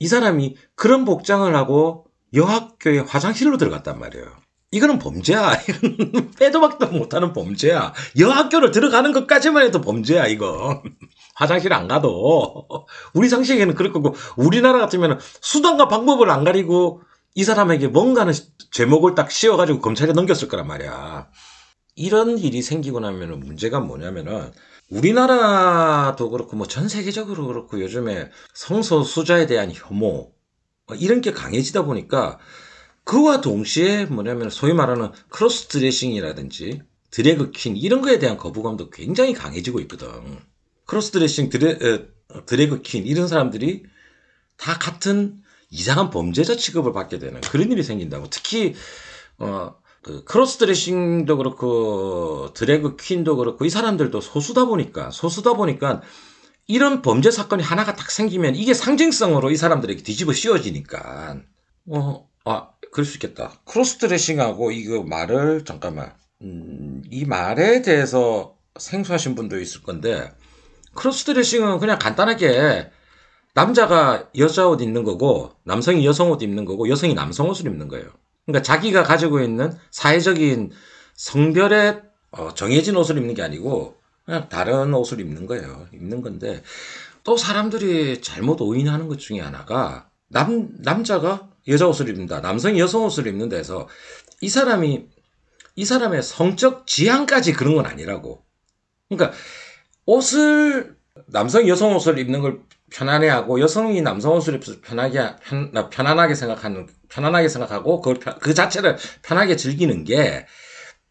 이 0.05 0.07
사람이 0.07 0.57
그런 0.75 1.07
복장을 1.07 1.57
하고 1.57 2.05
여학교에 2.35 2.99
화장실로 2.99 3.57
들어갔단 3.57 3.99
말이에요. 3.99 4.27
이거는 4.71 4.99
범죄야. 4.99 5.53
빼도 6.39 6.61
박도 6.61 6.89
못하는 6.89 7.33
범죄야. 7.33 7.95
여학교를 8.19 8.71
들어가는 8.71 9.13
것까지만 9.13 9.65
해도 9.65 9.81
범죄야, 9.81 10.27
이거. 10.27 10.83
화장실 11.37 11.73
안 11.73 11.89
가도. 11.89 12.67
우리 13.15 13.31
상식에는 13.31 13.75
그럴 13.75 13.95
거고, 13.95 14.15
우리나라 14.37 14.79
같으면 14.79 15.21
수단과 15.41 15.89
방법을 15.89 16.29
안 16.29 16.45
가리고 16.45 17.01
이 17.35 17.43
사람에게 17.43 17.89
뭔가는 17.89 18.35
제목을 18.73 19.15
딱 19.15 19.31
씌워가지고 19.31 19.81
검찰에 19.81 20.13
넘겼을 20.13 20.49
거란 20.49 20.67
말이야. 20.67 21.29
이런 21.97 22.37
일이 22.37 22.61
생기고 22.61 23.01
나면 23.01 23.41
문제가 23.41 23.81
뭐냐면은 23.81 24.53
우리나라도 24.91 26.31
그렇고 26.31 26.57
뭐 26.57 26.67
전 26.67 26.89
세계적으로 26.89 27.47
그렇고 27.47 27.81
요즘에 27.81 28.31
성소수자에 28.55 29.47
대한 29.47 29.73
혐오 29.73 30.33
뭐 30.87 30.97
이런 30.97 31.21
게 31.21 31.33
강해지다 31.33 31.85
보니까 31.85 32.39
그와 33.05 33.41
동시에 33.41 34.07
뭐냐면 34.07 34.51
소위 34.51 34.73
말하는 34.73 35.11
cross 35.29 35.69
dressing이라든지 35.69 36.83
drag 37.11 37.53
queen 37.53 37.77
이런 37.77 38.01
거에 38.03 38.19
대한 38.19 38.37
거부감도 38.37 38.91
굉장히 38.91 39.35
강해지고 39.35 39.81
있거든. 39.81 40.09
cross 40.87 41.13
dressing 41.13 41.49
drag, 41.49 41.71
에, 41.71 42.07
drag 42.47 42.83
queen 42.83 43.07
이런 43.07 43.29
사람들이 43.29 43.85
다 44.57 44.79
같은 44.79 45.43
이상한 45.71 46.11
범죄자 46.11 46.57
취급을 46.57 46.93
받게 46.93 47.19
되는 47.19 47.41
그런 47.43 47.71
일이 47.71 47.83
생긴다고. 47.83 48.31
특히 48.31 48.75
어, 49.39 49.75
그 50.05 50.23
cross 50.25 50.59
dressing도 50.59 51.39
그렇고 51.39 52.53
drag 52.53 52.97
queen도 52.97 53.37
그렇고 53.37 53.65
이 53.65 53.71
사람들도 53.71 54.21
소수다 54.21 54.67
보니까 54.67 55.11
소수다 55.11 55.55
보니까 55.55 56.03
이런 56.67 57.01
범죄 57.01 57.31
사건이 57.31 57.63
하나가 57.63 57.97
딱 57.97 58.11
생기면 58.11 58.55
이게 58.55 58.75
상징성으로 58.75 59.51
이 59.51 59.57
사람들에게 59.57 60.03
뒤집어 60.03 60.35
씌워지니까 60.35 61.41
어, 61.89 62.29
아, 62.45 62.69
그럴 62.93 63.07
수 63.07 63.17
있겠다. 63.17 63.53
cross 63.65 63.97
dressing하고 63.97 64.73
이거 64.73 65.03
말을 65.03 65.65
잠깐만 65.65 66.13
음, 66.43 67.03
이 67.11 67.25
말에 67.25 67.81
대해서 67.81 68.57
생소하신 68.79 69.35
분도 69.35 69.59
있을 69.59 69.83
건데 69.83 70.31
cross 70.95 71.25
dressing은 71.25 71.79
그냥 71.79 71.99
간단하게 71.99 72.91
남자가 73.55 74.29
여자 74.37 74.69
옷 74.69 74.83
입는 74.83 75.03
거고 75.03 75.53
남성이 75.65 76.05
여성 76.05 76.31
옷 76.31 76.43
입는 76.43 76.67
거고 76.67 76.91
여성이 76.91 77.15
남성 77.15 77.49
옷을 77.49 77.67
입는 77.67 77.89
거예요. 77.89 78.11
그러니까 78.47 78.63
자기가 78.63 79.03
가지고 79.03 79.41
있는 79.41 79.73
사회적인 79.91 80.73
성별에 81.15 82.03
어, 82.31 82.53
정해진 82.55 82.97
옷을 82.97 83.17
입는 83.17 83.35
게 83.35 83.43
아니고 83.43 83.97
그냥 84.25 84.49
다른 84.49 84.93
옷을 84.95 85.21
입는 85.21 85.47
거예요. 85.47 85.87
입는 85.93 86.23
건데 86.23 86.63
또 87.23 87.37
사람들이 87.37 88.21
잘못 88.21 88.61
오인하는 88.61 89.09
것 89.09 89.19
중에 89.19 89.41
하나가 89.41 90.09
남 90.29 90.69
남자가 90.79 91.49
여자 91.69 91.87
옷을 91.87 92.09
입는다, 92.09 92.41
남성이 92.41 92.79
여성 92.79 93.05
옷을 93.05 93.27
입는다 93.27 93.57
해서 93.57 93.89
이 94.41 94.49
사람이 94.49 95.07
이 95.77 95.85
사람의 95.85 96.23
성적 96.23 96.87
지향까지 96.87 97.53
그런 97.53 97.75
건 97.75 97.87
아니라고. 97.87 98.45
그러니까 99.09 99.37
옷을 100.07 100.97
남성이 101.27 101.69
여성 101.69 101.95
옷을 101.95 102.19
입는 102.19 102.41
걸 102.41 102.61
편안해하고 102.95 103.61
여성이 103.61 104.01
남성 104.03 104.35
옷을 104.35 104.55
입어서 104.55 104.81
편하게 104.81 105.35
편, 105.43 105.73
편안하게 105.91 106.35
생각하는 106.35 106.87
편안하게 107.09 107.49
생각하고 107.49 108.01
그걸 108.01 108.39
그 108.39 108.55
자체를 108.55 108.97
편하게 109.23 109.57
즐기는 109.57 110.05
게 110.05 110.47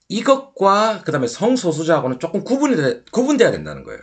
이것과 0.07 1.01
그다음에 1.03 1.27
성소수자하고는 1.27 2.19
조금 2.19 2.43
구분이 2.43 2.75
돼, 2.77 3.03
구분돼야 3.11 3.51
된다는 3.51 3.83
거예요. 3.83 3.99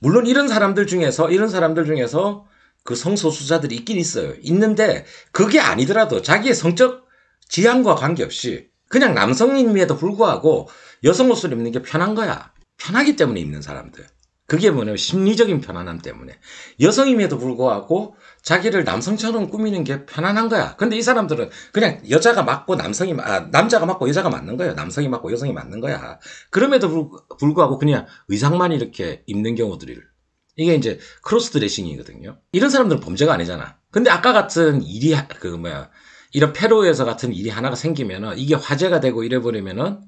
물론 0.00 0.26
이런 0.26 0.48
사람들 0.48 0.86
중에서 0.86 1.30
이런 1.30 1.48
사람들 1.48 1.86
중에서 1.86 2.46
그 2.84 2.94
성소수자들이 2.94 3.74
있긴 3.76 3.96
있어요. 3.98 4.34
있는데 4.42 5.04
그게 5.32 5.60
아니더라도 5.60 6.22
자기의 6.22 6.54
성적 6.54 7.06
지향과 7.48 7.94
관계없이 7.94 8.68
그냥 8.88 9.14
남성임에도 9.14 9.96
불구하고 9.96 10.68
여성 11.04 11.30
옷을 11.30 11.52
입는 11.52 11.72
게 11.72 11.82
편한 11.82 12.14
거야. 12.14 12.52
편하기 12.76 13.16
때문에 13.16 13.40
입는 13.40 13.62
사람들. 13.62 14.06
그게 14.48 14.70
뭐냐면 14.70 14.96
심리적인 14.96 15.60
편안함 15.60 15.98
때문에 15.98 16.32
여성임에도 16.80 17.36
불구하고 17.36 18.16
자기를 18.42 18.82
남성처럼 18.82 19.50
꾸미는 19.50 19.84
게 19.84 20.06
편안한 20.06 20.48
거야. 20.48 20.74
근데 20.76 20.96
이 20.96 21.02
사람들은 21.02 21.50
그냥 21.70 22.00
여자가 22.08 22.42
맞고 22.44 22.76
남성이 22.76 23.14
아, 23.20 23.40
남자가 23.50 23.84
맞고 23.84 24.08
여자가 24.08 24.30
맞는 24.30 24.56
거야. 24.56 24.72
남성이 24.72 25.08
맞고 25.08 25.30
여성이 25.32 25.52
맞는 25.52 25.80
거야. 25.80 26.18
그럼에도 26.48 27.10
불구하고 27.38 27.76
그냥 27.76 28.06
의상만 28.28 28.72
이렇게 28.72 29.22
입는 29.26 29.54
경우들을 29.54 30.02
이게 30.56 30.74
이제 30.74 30.98
크로스 31.22 31.50
드레싱이거든요. 31.50 32.40
이런 32.52 32.70
사람들은 32.70 33.02
범죄가 33.02 33.34
아니잖아. 33.34 33.76
근데 33.90 34.08
아까 34.08 34.32
같은 34.32 34.82
일이 34.82 35.14
그 35.40 35.48
뭐야 35.48 35.90
이런 36.32 36.54
페루에서 36.54 37.04
같은 37.04 37.34
일이 37.34 37.50
하나가 37.50 37.76
생기면은 37.76 38.38
이게 38.38 38.54
화제가 38.54 39.00
되고 39.00 39.24
이래 39.24 39.40
버리면은 39.40 40.00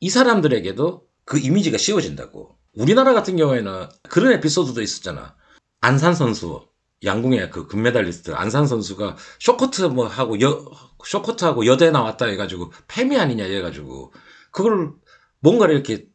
이 0.00 0.10
사람들에게도 0.10 1.04
그 1.24 1.38
이미지가 1.38 1.78
씌워진다고. 1.78 2.58
우리나라 2.76 3.14
같은 3.14 3.36
경우에는 3.36 3.88
그런 4.08 4.32
에피소드도 4.32 4.82
있었잖아. 4.82 5.34
안산 5.80 6.14
선수, 6.14 6.68
양궁의 7.04 7.50
그 7.50 7.66
금메달리스트 7.66 8.32
안산 8.32 8.66
선수가 8.66 9.16
쇼커트 9.40 9.82
뭐 9.82 10.06
하고 10.06 10.40
여, 10.40 10.64
쇼커트하고 11.04 11.66
여대 11.66 11.90
나왔다 11.90 12.26
해가지고 12.26 12.72
패미 12.86 13.18
아니냐 13.18 13.44
해가지고 13.44 14.12
그걸 14.50 14.92
뭔가를 15.40 15.74
이렇게 15.74 16.06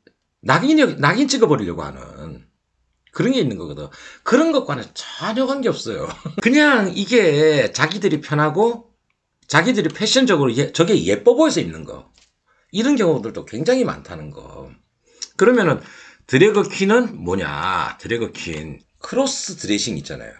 낙인, 0.41 0.97
낙인 0.99 1.27
찍어버리려고 1.27 1.83
하는 1.83 2.45
그런 3.11 3.33
게 3.33 3.39
있는 3.39 3.57
거거든. 3.57 3.87
그런 4.23 4.51
것과는 4.51 4.83
전혀 4.93 5.45
관계 5.45 5.67
없어요. 5.67 6.07
그냥 6.41 6.91
이게 6.95 7.71
자기들이 7.71 8.21
편하고 8.21 8.91
자기들이 9.47 9.89
패션적으로 9.89 10.55
예, 10.55 10.71
저게 10.71 11.03
예뻐 11.05 11.35
보여서 11.35 11.59
입는 11.59 11.83
거. 11.83 12.11
이런 12.71 12.95
경우들도 12.95 13.45
굉장히 13.45 13.83
많다는 13.83 14.31
거. 14.31 14.71
그러면은 15.35 15.81
drag 16.27 16.69
queen은 16.69 17.23
뭐냐? 17.23 17.97
drag 17.99 18.31
queen 18.33 18.79
cross 18.99 19.57
dressing 19.57 19.97
있잖아요. 19.97 20.33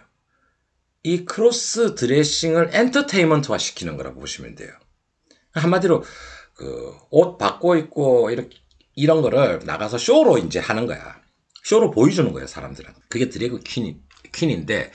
이 1.02 1.24
cross 1.24 1.94
dressing을 1.94 2.70
엔터테인먼트화 2.72 3.58
시키는 3.58 3.96
거라고 3.96 4.20
보시면 4.20 4.54
돼요. 4.54 4.70
한마디로 5.52 6.04
그 6.54 6.92
옷 7.10 7.38
바꿔 7.38 7.76
입고 7.76 8.30
이렇게 8.30 8.56
이런 8.94 9.22
거를 9.22 9.60
나가서 9.64 9.98
쇼로 9.98 10.38
이제 10.38 10.58
하는 10.58 10.86
거야. 10.86 11.20
쇼로 11.64 11.90
보여주는 11.90 12.30
거예요, 12.32 12.46
사람들은. 12.46 12.92
그게 13.08 13.28
drag 13.28 13.60
queen, 13.64 14.00
queen인데 14.32 14.92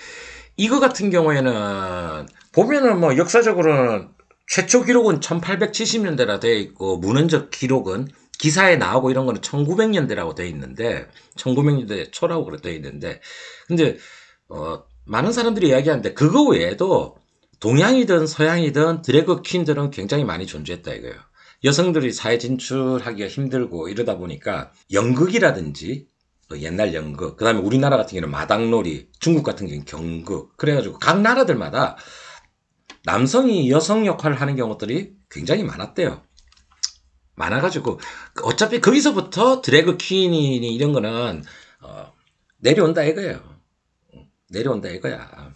이거 0.58 0.80
같은 0.80 1.10
경우에는 1.10 2.28
보면은 2.52 3.00
뭐 3.00 3.18
역사적으로는 3.18 4.10
최초 4.48 4.84
기록은 4.84 5.20
1870년대라 5.20 6.40
되어 6.40 6.54
있고 6.56 6.98
문헌적 6.98 7.52
기록은 7.52 8.08
기사에 8.40 8.78
나오고 8.78 9.12
이런 9.12 9.26
거는 9.26 9.42
1900년대라고 9.42 10.36
되어 10.36 10.46
있는데 10.48 11.08
1900년대 11.36 12.12
초라고 12.12 12.46
그래 12.46 12.58
되어 12.62 12.74
있는데 12.74 13.22
근데 13.68 13.98
어 14.50 14.84
많은 15.06 15.32
사람들이 15.32 15.70
이야기하는데 15.70 16.14
그거 16.14 16.44
외에도 16.44 17.18
동양이든 17.60 18.28
서양이든 18.28 19.02
드래그 19.02 19.42
퀸들은 19.42 19.92
굉장히 19.92 20.24
많이 20.24 20.46
존재했다 20.46 20.94
이거예요. 20.94 21.16
여성들이 21.64 22.12
사회 22.12 22.38
진출하기가 22.38 23.28
힘들고 23.28 23.90
이러다 23.90 24.18
보니까 24.18 24.72
연극이라든지 24.92 26.08
그 26.48 26.62
옛날 26.62 26.94
연극, 26.94 27.36
그 27.36 27.44
다음에 27.44 27.60
우리나라 27.60 27.98
같은 27.98 28.12
경우는 28.12 28.30
마당놀이, 28.32 29.10
중국 29.20 29.44
같은 29.44 29.68
경우는 29.68 29.86
경극. 29.86 30.56
그래가지고 30.56 31.00
각 31.00 31.22
나라들마다 31.22 31.98
남성이 33.04 33.70
여성 33.70 34.06
역할을 34.06 34.40
하는 34.40 34.56
경우들이 34.56 35.14
굉장히 35.30 35.64
많았대요. 35.64 36.22
많아가지고 37.38 38.00
어차피 38.44 38.82
거기서부터 38.82 39.62
드래그 39.62 39.98
퀸이 39.98 40.58
이런 40.58 40.92
거는 40.92 41.44
어, 41.82 42.14
내려온다 42.58 43.04
이거예요. 43.04 43.40
내려온다 44.50 44.90
이거야. 44.90 45.52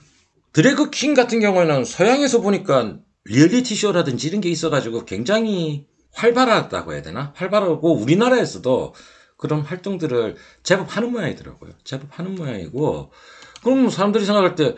드래그 0.53 0.89
퀸 0.91 1.13
같은 1.13 1.39
경우에는 1.39 1.83
서양에서 1.83 2.41
보니까 2.41 2.97
리얼리티 3.25 3.75
쇼라든지 3.75 4.27
이런 4.27 4.41
게 4.41 4.49
있어가지고 4.49 5.05
굉장히 5.05 5.87
활발하다고 6.13 6.93
해야 6.93 7.01
되나? 7.01 7.33
활발하고 7.35 7.95
우리나라에서도 7.95 8.93
그런 9.37 9.61
활동들을 9.61 10.35
제법 10.63 10.95
하는 10.95 11.11
모양이더라고요. 11.11 11.71
제법 11.83 12.17
하는 12.17 12.35
모양이고 12.35 13.11
그럼 13.63 13.89
사람들이 13.89 14.25
생각할 14.25 14.55
때 14.55 14.75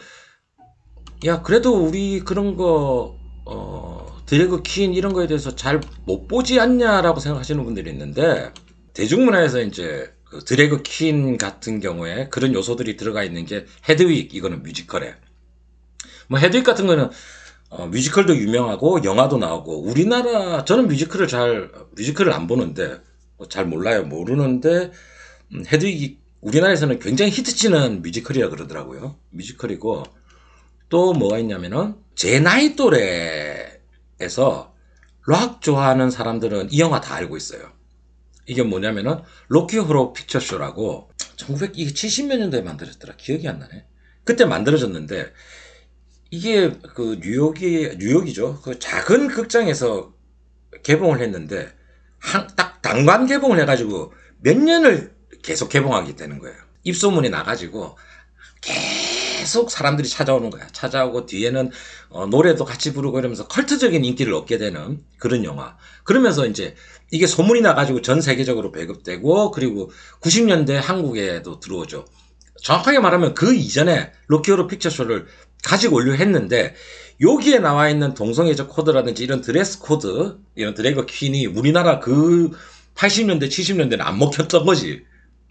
야 1.25 1.41
그래도 1.41 1.73
우리 1.73 2.19
그런 2.19 2.57
거 2.57 3.17
어, 3.45 4.02
drag 4.33 4.63
queen 4.63 4.95
이런 4.95 5.13
거에 5.13 5.27
대해서 5.27 5.55
잘 5.55 5.79
못 6.05 6.27
보지 6.27 6.59
않냐라고 6.59 7.19
생각하시는 7.19 7.63
분들이 7.63 7.91
있는데 7.91 8.51
대중문화에서 8.93 9.61
이제 9.61 10.11
그 10.23 10.39
drag 10.43 10.81
queen 10.83 11.37
같은 11.37 11.79
경우에 11.79 12.29
그런 12.29 12.53
요소들이 12.53 12.97
들어가 12.97 13.23
있는 13.23 13.45
게 13.45 13.65
헤드윅 13.87 14.33
이거는 14.33 14.63
뮤지컬에. 14.63 15.13
뭐 16.27 16.39
헤드윅 16.39 16.63
같은 16.63 16.87
거는 16.87 17.09
어, 17.69 17.87
뮤지컬도 17.87 18.35
유명하고 18.35 19.03
영화도 19.03 19.37
나오고 19.37 19.83
우리나라 19.83 20.65
저는 20.65 20.87
뮤지컬을 20.87 21.27
잘 21.27 21.71
뮤지컬을 21.95 22.33
안 22.33 22.47
보는데 22.47 23.01
뭐 23.37 23.47
잘 23.47 23.65
몰라요. 23.67 24.03
모르는데 24.03 24.91
음, 25.53 25.63
헤드윅이 25.71 26.17
우리나라에서는 26.41 26.97
굉장히 26.99 27.31
히트치는 27.31 28.01
뮤지컬이라 28.01 28.49
그러더라고요. 28.49 29.15
뮤지컬이고 29.29 30.03
또 30.89 31.13
뭐가 31.13 31.37
있냐면은 31.39 31.95
제 32.15 32.39
나이 32.39 32.75
또래 32.75 33.72
에서 34.19 34.73
락 35.25 35.61
좋아하는 35.61 36.09
사람들은 36.09 36.71
이 36.71 36.79
영화 36.79 37.01
다 37.01 37.15
알고 37.15 37.37
있어요 37.37 37.71
이게 38.45 38.63
뭐냐면은 38.63 39.21
로키 39.47 39.77
호러 39.77 40.13
픽처쇼라고 40.13 41.09
1970몇 41.37 42.37
년도에 42.37 42.61
만들었더라 42.61 43.15
기억이 43.15 43.47
안 43.47 43.59
나네 43.59 43.85
그때 44.23 44.45
만들어졌는데 44.45 45.33
이게 46.33 46.71
그 46.95 47.19
뉴욕이 47.21 47.97
뉴욕이죠. 47.99 48.61
그 48.63 48.79
작은 48.79 49.27
극장에서 49.27 50.15
개봉을 50.81 51.21
했는데 51.21 51.71
한, 52.17 52.47
딱 52.55 52.81
단관 52.81 53.27
개봉을 53.27 53.59
해가지고 53.59 54.13
몇 54.39 54.57
년을 54.57 55.13
계속 55.43 55.69
개봉하게 55.69 56.15
되는 56.15 56.39
거예요. 56.39 56.57
입소문이 56.81 57.29
나가지고 57.29 57.99
계속 59.43 59.69
사람들이 59.69 60.07
찾아오는 60.07 60.49
거야. 60.49 60.65
찾아오고 60.71 61.25
뒤에는 61.25 61.69
어, 62.09 62.25
노래도 62.27 62.63
같이 62.63 62.93
부르고 62.93 63.19
이러면서 63.19 63.45
컬트적인 63.45 64.05
인기를 64.05 64.33
얻게 64.33 64.57
되는 64.57 65.03
그런 65.17 65.43
영화. 65.43 65.75
그러면서 66.05 66.45
이제 66.45 66.75
이게 67.11 67.27
소문이 67.27 67.59
나가지고 67.59 68.01
전 68.01 68.21
세계적으로 68.21 68.71
배급되고 68.71 69.51
그리고 69.51 69.91
90년대 70.21 70.75
한국에도 70.75 71.59
들어오죠. 71.59 72.05
정확하게 72.61 72.99
말하면 72.99 73.33
그 73.33 73.53
이전에 73.53 74.13
로키 74.27 74.45
호러 74.45 74.67
픽처쇼를 74.67 75.25
가지고 75.61 75.97
올려 75.97 76.13
했는데 76.13 76.73
여기에 77.19 77.59
나와 77.59 77.89
있는 77.89 78.13
동성애적 78.13 78.69
코드라든지 78.69 79.25
이런 79.25 79.41
드레스 79.41 79.79
코드, 79.79 80.37
이런 80.55 80.73
drag 80.73 81.05
queen이 81.05 81.47
우리나라 81.47 81.99
그 81.99 82.51
80년대, 82.95 83.49
70년대는 83.49 83.99
안 83.99 84.17
먹혔던 84.19 84.65
거지. 84.65 85.03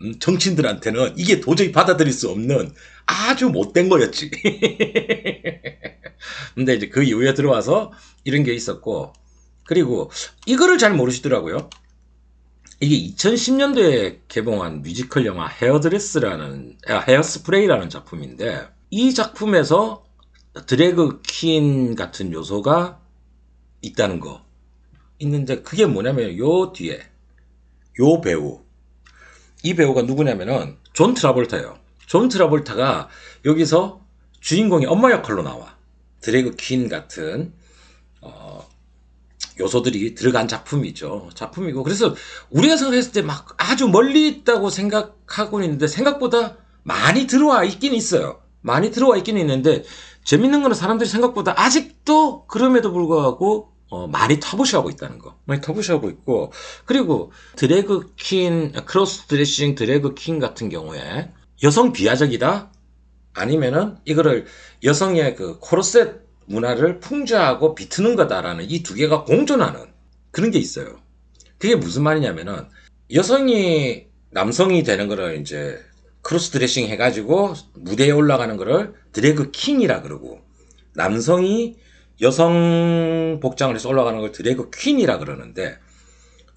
음, 0.02 0.18
정치인들한테는 0.18 1.14
이게 1.16 1.40
도저히 1.40 1.72
받아들일 1.72 2.12
수 2.12 2.28
없는 2.30 2.72
아주 3.06 3.48
못된 3.48 3.88
거였지. 3.88 4.30
근데 6.54 6.74
이제 6.74 6.88
그 6.88 7.02
이후에 7.02 7.34
들어와서 7.34 7.92
이런 8.24 8.44
게 8.44 8.52
있었고, 8.52 9.12
그리고 9.64 10.10
이거를 10.46 10.78
잘 10.78 10.94
모르시더라고요. 10.94 11.70
이게 12.80 13.14
2010년도에 13.14 14.20
개봉한 14.28 14.82
뮤지컬 14.82 15.24
영화 15.26 15.46
헤어드레스라는, 15.46 16.78
아, 16.88 16.98
헤어스프레이라는 16.98 17.88
작품인데, 17.88 18.66
이 18.90 19.14
작품에서 19.14 20.04
드래그 20.66 21.22
퀸 21.22 21.94
같은 21.94 22.32
요소가 22.32 23.00
있다는 23.80 24.20
거. 24.20 24.42
있는데 25.22 25.62
그게 25.62 25.86
뭐냐면 25.86 26.36
요 26.36 26.72
뒤에 26.72 27.00
요 28.00 28.20
배우 28.20 28.60
이 29.62 29.75
배우가 29.75 30.03
누구냐면은 30.03 30.77
존 30.92 31.14
트라볼타예요. 31.14 31.79
존 32.07 32.29
트라볼타가 32.29 33.09
여기서 33.44 34.01
주인공의 34.40 34.87
엄마 34.87 35.11
역할로 35.11 35.42
나와. 35.42 35.77
drag 36.20 36.57
queen 36.57 36.88
같은 36.88 37.53
어, 38.20 38.66
요소들이 39.61 40.14
들어간 40.14 40.48
작품이죠. 40.48 41.31
작품이고 41.35 41.83
그래서 41.83 42.14
우리가 42.51 42.77
생각했을 42.77 43.12
때 43.12 43.22
막 43.22 43.55
아주 43.57 43.88
멀리 43.88 44.29
있다고 44.29 44.70
생각하고 44.70 45.62
있는데 45.62 45.87
생각보다 45.87 46.57
많이 46.83 47.27
들어와 47.27 47.64
있긴 47.64 47.94
있어요. 47.94 48.40
많이 48.61 48.90
들어와 48.90 49.16
있긴 49.16 49.38
있는데 49.38 49.85
재밌는 50.25 50.62
거는 50.62 50.75
사람들이 50.75 51.09
생각보다 51.09 51.55
아직도 51.57 52.46
그럼에도 52.46 52.92
불구하고 52.92 53.71
어, 53.92 54.07
많이 54.07 54.40
터부시하고 54.40 54.88
있다는 54.88 55.18
거. 55.18 55.38
많이 55.44 55.61
터부시하고 55.61 56.09
있고 56.09 56.50
그리고 56.87 57.31
drag 57.57 58.14
queen, 58.16 58.72
cross 58.72 59.26
dressing 59.26 59.74
drag 59.74 60.14
queen 60.14 60.38
같은 60.38 60.70
경우에 60.70 61.31
여성 61.62 61.92
비하적이다? 61.92 62.72
아니면은 63.35 63.96
이거를 64.07 64.46
여성의 64.83 65.37
그 65.37 65.59
코르셋 65.59 66.22
문화를 66.46 67.00
풍자하고 67.00 67.74
비트는 67.74 68.16
거다라는 68.16 68.64
이 68.70 68.83
두 68.83 68.94
개가 68.94 69.24
공존하는 69.24 69.92
그런 70.31 70.50
게 70.50 70.59
있어요. 70.59 70.98
그게 71.59 71.74
무슨 71.76 72.02
말이냐면은 72.02 72.64
여성이 73.12 74.07
남성이 74.31 74.85
되는 74.85 75.07
거를 75.07 75.38
이제 75.38 75.78
cross 76.22 76.50
dressing 76.52 76.87
해가지고 76.87 77.52
무대에 77.74 78.11
올라가는 78.11 78.57
거를 78.57 78.94
drag 79.12 79.50
king이라 79.50 80.00
그러고 80.00 80.40
남성이 80.94 81.76
여성 82.20 83.38
복장을 83.40 83.75
해서 83.75 83.88
올라가는 83.88 84.18
걸 84.20 84.33
drag 84.33 84.70
queen이라 84.70 85.18
그러는데 85.18 85.79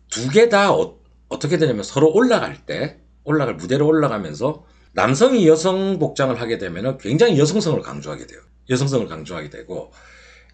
두 0.09 0.29
개 0.29 0.49
다 0.49 0.71
어, 0.73 0.99
떻게 1.39 1.57
되냐면 1.57 1.83
서로 1.83 2.11
올라갈 2.11 2.65
때 2.65 2.97
올라갈 3.23 3.55
무대로 3.55 3.87
올라가면서 3.87 4.65
남성이 4.93 5.47
여성 5.47 5.99
복장을 5.99 6.39
하게 6.39 6.57
되면 6.57 6.97
굉장히 6.97 7.37
여성성을 7.39 7.81
강조하게 7.81 8.27
돼요. 8.27 8.39
여성성을 8.69 9.07
강조하게 9.07 9.49
되고 9.49 9.91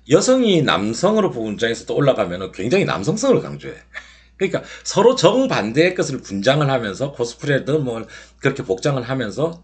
여성이 0.09 0.61
남성으로 0.63 1.31
복장해서 1.31 1.85
또 1.85 1.95
올라가면 1.95 2.51
굉장히 2.53 2.85
남성성을 2.85 3.39
강조해. 3.41 3.75
그러니까 4.37 4.63
서로 4.83 5.15
정반대의 5.15 5.93
것을 5.93 6.19
분장을 6.21 6.67
하면서 6.67 7.11
코스프레든 7.11 7.83
뭐 7.83 8.03
그렇게 8.39 8.63
복장을 8.63 9.01
하면서 9.03 9.63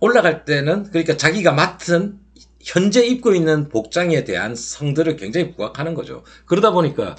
올라갈 0.00 0.44
때는 0.44 0.90
그러니까 0.90 1.16
자기가 1.16 1.52
맡은 1.52 2.18
현재 2.62 3.04
입고 3.04 3.34
있는 3.34 3.68
복장에 3.68 4.24
대한 4.24 4.54
성들을 4.54 5.16
굉장히 5.16 5.50
부각하는 5.50 5.94
거죠. 5.94 6.22
그러다 6.46 6.70
보니까 6.70 7.16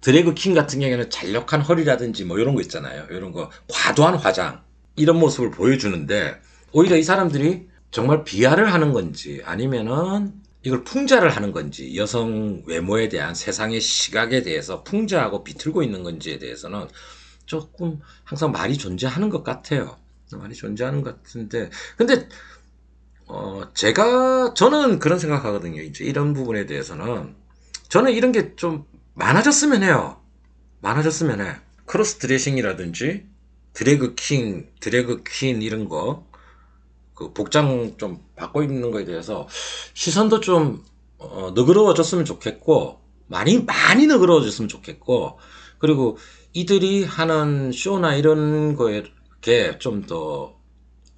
드래그 0.00 0.34
킹 0.34 0.54
같은 0.54 0.80
경우에는 0.80 1.10
잘력한 1.10 1.62
허리라든지 1.62 2.24
뭐 2.24 2.38
이런 2.38 2.54
거 2.54 2.60
있잖아요. 2.60 3.06
이런 3.10 3.32
거 3.32 3.50
과도한 3.68 4.14
화장 4.16 4.62
이런 4.96 5.18
모습을 5.18 5.50
보여주는데 5.50 6.40
오히려 6.72 6.96
이 6.96 7.02
사람들이 7.02 7.68
정말 7.90 8.24
비하를 8.24 8.72
하는 8.72 8.92
건지 8.92 9.42
아니면은 9.44 10.32
이걸 10.62 10.82
풍자를 10.84 11.30
하는 11.30 11.52
건지 11.52 11.96
여성 11.96 12.62
외모에 12.66 13.08
대한 13.08 13.34
세상의 13.34 13.80
시각에 13.80 14.42
대해서 14.42 14.82
풍자하고 14.82 15.44
비틀고 15.44 15.82
있는 15.82 16.02
건지에 16.02 16.38
대해서는 16.38 16.88
조금 17.46 18.00
항상 18.24 18.50
말이 18.50 18.76
존재하는 18.76 19.30
것 19.30 19.44
같아요. 19.44 19.96
말이 20.32 20.54
존재하는 20.54 21.02
것 21.02 21.22
같은데 21.22 21.70
근데 21.96 22.28
어 23.26 23.62
제가 23.74 24.54
저는 24.54 24.98
그런 24.98 25.18
생각하거든요. 25.18 25.82
이제 25.82 26.04
이런 26.04 26.32
부분에 26.34 26.66
대해서는 26.66 27.34
저는 27.88 28.12
이런 28.12 28.32
게 28.32 28.56
좀 28.56 28.86
많아졌으면 29.14 29.82
해요. 29.82 30.20
많아졌으면 30.80 31.40
해. 31.40 31.56
cross 31.86 32.18
dressing이라든지 32.18 33.26
drag 33.74 34.14
king, 34.16 34.70
drag 34.80 35.24
queen 35.26 35.62
이런 35.62 35.88
거 35.88 36.26
그 37.14 37.32
복장 37.32 37.96
좀 37.98 38.22
바꿔 38.36 38.62
입는 38.62 38.90
거에 38.90 39.04
대해서 39.04 39.48
시선도 39.94 40.40
좀 40.40 40.84
어, 41.18 41.52
너그러워졌으면 41.54 42.24
좋겠고 42.24 43.00
많이 43.26 43.58
많이 43.64 44.06
너그러워졌으면 44.06 44.68
좋겠고 44.68 45.38
그리고 45.78 46.18
이들이 46.54 47.04
하는 47.04 47.72
쇼나 47.72 48.14
이런 48.16 48.76
거에 48.76 49.04
좀 49.78 50.06
더 50.06 50.56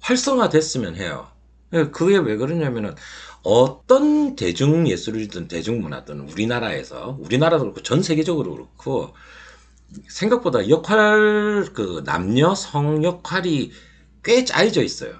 활성화됐으면 0.01 0.95
해요. 0.97 1.27
예, 1.73 1.85
그게 1.85 2.17
왜 2.17 2.35
그러냐면은 2.37 2.95
어떤 3.43 4.35
대중 4.35 4.87
예술이든 4.87 5.47
대중 5.47 5.81
문화든 5.81 6.21
우리나라에서 6.21 7.17
우리나라도 7.21 7.65
그렇고 7.65 7.83
전 7.83 8.01
세계적으로 8.03 8.53
그렇고 8.53 9.13
생각보다 10.07 10.69
역할 10.69 11.65
그 11.73 12.03
남녀 12.05 12.55
성 12.55 13.03
역할이 13.03 13.71
꽤 14.23 14.45
짜여져 14.45 14.83
있어요. 14.83 15.15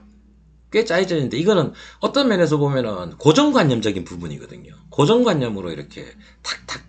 꽤 0.71 0.85
짜여져 0.85 1.15
있는데 1.15 1.38
이거는 1.38 1.73
어떤 1.99 2.27
면에서 2.27 2.57
보면은 2.57 3.17
고정관념적인 3.17 4.03
부분이거든요. 4.03 4.73
고정관념으로 4.89 5.71
이렇게 5.71 6.05
탁탁 6.43 6.83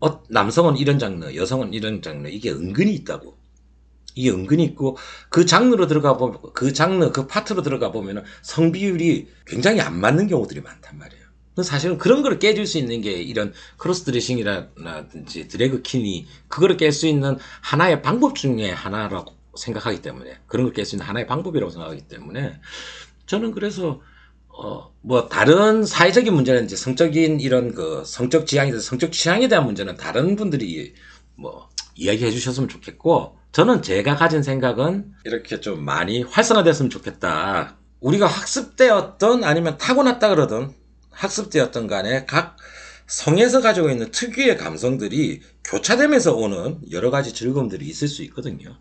어, 0.00 0.22
남성은 0.30 0.78
이런 0.78 0.98
장르, 0.98 1.34
여성은 1.34 1.74
이런 1.74 2.02
장르 2.02 2.28
이게 2.28 2.50
은근히 2.50 2.94
있다고. 2.94 3.39
이게 4.14 4.30
은근히 4.30 4.64
있고 4.64 4.96
그 5.28 5.46
장르로 5.46 5.86
들어가 5.86 6.16
보면 6.16 6.38
그 6.54 6.72
장르 6.72 7.10
그 7.12 7.26
파트로 7.26 7.62
들어가 7.62 7.92
보면은 7.92 8.22
성비율이 8.42 9.28
굉장히 9.46 9.80
안 9.80 10.00
맞는 10.00 10.28
경우들이 10.28 10.60
많단 10.60 10.98
말이에요. 10.98 11.20
사실은 11.62 11.98
그런 11.98 12.22
걸 12.22 12.38
깨질 12.38 12.66
수 12.66 12.78
있는 12.78 13.02
게 13.02 13.12
이런 13.12 13.52
cross 13.76 14.04
dressing이라든지 14.04 15.48
drag 15.48 15.82
queen이 15.82 16.26
그거를 16.48 16.76
깰 16.76 16.90
수 16.92 17.06
있는 17.06 17.36
하나의 17.60 18.02
방법 18.02 18.34
중에 18.34 18.70
하나라고 18.70 19.36
생각하기 19.56 20.00
때문에 20.00 20.38
그런 20.46 20.66
걸 20.66 20.72
깰 20.72 20.84
수 20.84 20.94
있는 20.96 21.06
하나의 21.06 21.26
방법이라고 21.26 21.70
생각하기 21.70 22.08
때문에 22.08 22.60
저는 23.26 23.52
그래서 23.52 24.00
어 24.48 24.90
뭐 25.02 25.28
다른 25.28 25.84
사회적인 25.84 26.32
문제는 26.34 26.64
이제 26.66 26.76
성적인 26.76 27.40
이런 27.40 27.74
그 27.74 28.02
성적 28.04 28.46
지향에 28.46 28.70
대해서 28.70 28.86
성적 28.86 29.12
취향에 29.12 29.48
대한 29.48 29.64
문제는 29.64 29.96
다른 29.96 30.36
분들이 30.36 30.94
뭐 31.36 31.68
이야기해 31.96 32.30
주셨으면 32.30 32.68
좋겠고 32.68 33.38
저는 33.52 33.82
제가 33.82 34.16
가진 34.16 34.42
생각은 34.42 35.12
이렇게 35.24 35.60
좀 35.60 35.84
많이 35.84 36.22
활성화됐으면 36.22 36.90
좋겠다. 36.90 37.76
우리가 38.00 38.26
학습되었던 38.26 39.44
아니면 39.44 39.76
타고났다 39.76 40.28
그러든 40.28 40.72
학습되었던 41.10 41.86
간에 41.86 42.24
각 42.26 42.56
성에서 43.06 43.60
가지고 43.60 43.90
있는 43.90 44.10
특유의 44.12 44.56
감성들이 44.56 45.42
교차되면서 45.64 46.34
오는 46.34 46.78
여러 46.92 47.10
가지 47.10 47.34
즐거움들이 47.34 47.86
있을 47.86 48.06
수 48.06 48.22
있거든요. 48.24 48.78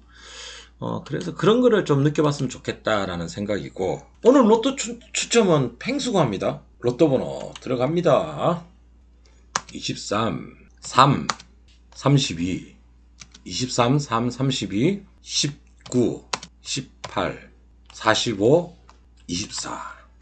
어, 0.77 1.03
그래서 1.03 1.33
그런 1.33 1.61
거를 1.61 1.83
좀 1.83 2.03
느껴봤으면 2.03 2.49
좋겠다라는 2.49 3.27
생각이고, 3.27 4.01
오늘 4.23 4.49
로또 4.49 4.75
추, 4.75 4.99
추첨은 5.11 5.77
팽수고합니다. 5.79 6.61
로또 6.79 7.09
번호 7.09 7.53
들어갑니다. 7.59 8.63
23, 9.73 10.55
3, 10.79 11.27
32, 11.95 12.78
23, 13.49 13.97
3, 13.97 14.29
32, 14.29 15.01
19, 15.21 16.23
18, 16.61 17.49
45, 17.91 18.77
24. 19.25 19.81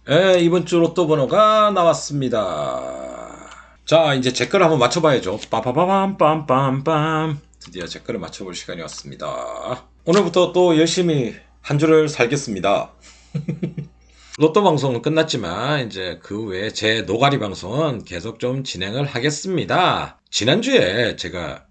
예, 0.10 0.40
이번 0.40 0.66
주 0.66 0.80
로또 0.80 1.08
번호가 1.08 1.72
나왔습니다. 1.72 3.50
자, 3.86 4.14
이제 4.14 4.32
제 4.32 4.48
거를 4.48 4.66
한번 4.66 4.80
맞춰봐야죠. 4.80 5.42
빠바바밤 5.50 6.18
빰빰빰. 6.18 7.38
드디어 7.60 7.86
제 7.86 8.00
거를 8.00 8.18
맞춰볼 8.22 8.56
시간이 8.56 8.80
왔습니다. 8.84 9.86
오늘부터 10.06 10.54
또 10.54 10.78
열심히 10.78 11.36
한 11.62 11.78
주를 11.78 12.08
살겠습니다. 12.08 12.94
로또 14.40 14.64
방송은 14.64 15.02
끝났지만 15.02 15.88
이제 15.88 16.20
그 16.24 16.46
외에 16.46 16.72
제 16.72 17.02
노가리 17.02 17.40
방송은 17.40 18.06
계속 18.06 18.40
좀 18.40 18.64
진행을 18.64 19.06
하겠습니다. 19.06 20.18
지난주에 20.30 21.18
제가 21.18 21.67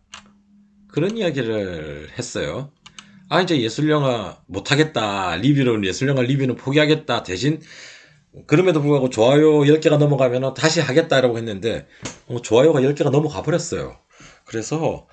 그런 0.97 1.19
이야기를 1.19 2.09
했어요. 2.19 2.73
아 3.29 3.43
이제 3.43 3.61
예술영화 3.61 4.41
못하겠다 4.47 5.37
리뷰는 5.37 5.85
예술영화 5.85 6.23
리뷰는 6.23 6.57
포기하겠다 6.57 7.23
대신 7.23 7.61
그럼에도 8.47 8.81
불구하고 8.81 9.11
좋아요 9.11 9.61
10개가 9.61 9.99
넘어가면 9.99 10.55
다시 10.55 10.81
하겠다라고 10.81 11.37
했는데 11.37 11.87
어, 12.29 12.41
좋아요가 12.41 12.81
10개가 12.81 13.11
넘어가 13.11 13.43
버렸어요. 13.43 13.99
그래서 14.47 15.07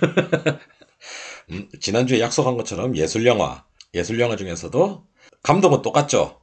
음, 1.52 1.68
지난주에 1.78 2.18
약속한 2.18 2.56
것처럼 2.56 2.96
예술영화 2.96 3.66
예술영화 3.92 4.36
중에서도 4.36 5.06
감독은 5.42 5.82
똑같죠. 5.82 6.40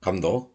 감독 0.00 0.54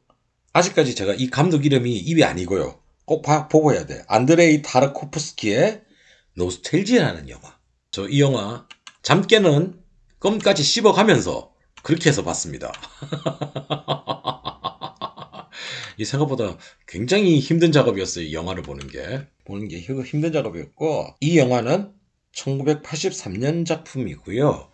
아직까지 0.54 0.96
제가 0.96 1.16
이 1.16 1.30
감독 1.30 1.66
이름이 1.66 1.98
입이 1.98 2.24
아니고요. 2.24 2.80
꼭 3.04 3.24
봐, 3.24 3.50
보고 3.50 3.74
해야 3.74 3.86
돼. 3.86 4.04
안드레이 4.08 4.62
타르코프스키의 4.62 5.91
노스텔지라는 6.36 7.30
영화. 7.30 7.58
저 7.92 8.08
이 8.08 8.22
영화 8.22 8.68
잠 9.04 9.22
깨는 9.28 9.80
껌까지 10.20 10.64
씹어가면서 10.64 11.54
그렇게 11.84 12.10
해서 12.10 12.24
봤습니다. 12.24 12.72
이 15.98 16.06
생각보다 16.06 16.58
굉장히 16.88 17.40
힘든 17.40 17.72
작업이었어요. 17.72 18.26
이 18.26 18.34
영화를 18.34 18.64
보는 18.64 18.88
게. 18.88 19.28
보는 19.46 19.68
게 19.68 19.80
힘든 19.80 20.32
작업이었고, 20.32 21.08
이 21.20 21.38
영화는 21.38 21.92
1983년 22.36 23.66
작품이고요. 23.66 24.72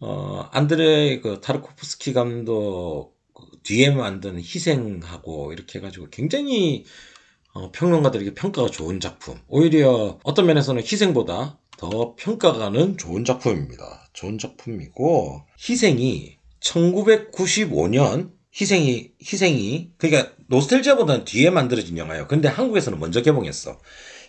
어, 0.00 0.48
안드레 0.52 1.20
그 1.20 1.40
타르코프스키 1.40 2.12
감독 2.12 3.14
그 3.34 3.44
뒤에 3.62 3.90
만든 3.90 4.38
희생하고 4.38 5.52
이렇게 5.52 5.78
해가지고 5.78 6.08
굉장히 6.10 6.84
어, 7.52 7.70
평론가들에게 7.72 8.34
평가가 8.34 8.68
좋은 8.68 9.00
작품. 9.00 9.38
오히려 9.48 10.18
어떤 10.22 10.46
면에서는 10.46 10.82
희생보다 10.82 11.58
더 11.76 12.14
평가가는 12.16 12.98
좋은 12.98 13.24
작품입니다. 13.24 14.08
좋은 14.12 14.38
작품이고 14.38 15.42
희생이 15.68 16.38
1995년 16.60 18.32
희생이 18.60 19.12
희생이 19.22 19.92
그러니까 19.96 20.32
노스텔지아보다는 20.48 21.24
뒤에 21.24 21.50
만들어진 21.50 21.96
영화예요. 21.96 22.26
근데 22.28 22.48
한국에서는 22.48 22.98
먼저 22.98 23.22
개봉했어. 23.22 23.78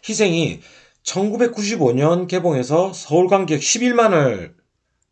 희생이 0.08 0.62
1995년 1.04 2.28
개봉해서 2.28 2.94
서울 2.94 3.28
관객 3.28 3.60
11만을 3.60 4.54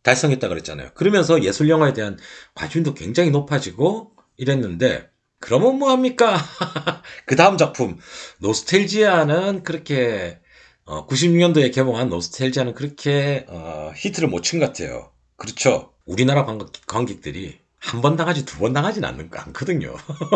달성했다 0.03 0.47
그랬잖아요. 0.47 0.91
그러면서 0.93 1.43
예술 1.43 1.69
영화에 1.69 1.93
대한 1.93 2.17
관심도 2.55 2.93
굉장히 2.93 3.31
높아지고 3.31 4.11
이랬는데 4.37 5.09
그러면 5.39 5.79
뭐 5.79 5.91
합니까? 5.91 6.37
그 7.25 7.35
다음 7.35 7.57
작품 7.57 7.97
노스텔지아는 8.39 9.63
그렇게 9.63 10.39
어, 10.85 11.05
96년도에 11.07 11.73
개봉한 11.73 12.09
노스텔지아는 12.09 12.73
그렇게 12.73 13.45
어, 13.49 13.91
히트를 13.95 14.27
못 14.29 14.41
친 14.43 14.59
것 14.59 14.67
같아요. 14.67 15.11
그렇죠. 15.37 15.93
우리나라 16.05 16.45
관객, 16.45 16.67
관객 16.87 17.21
들이 17.21 17.59
한 17.81 18.01
번 18.01 18.17
당하지 18.17 18.43
두 18.45 18.59
번 18.59 18.73
당하진 18.73 19.05
않는, 19.05 19.29
않거든요. 19.33 19.95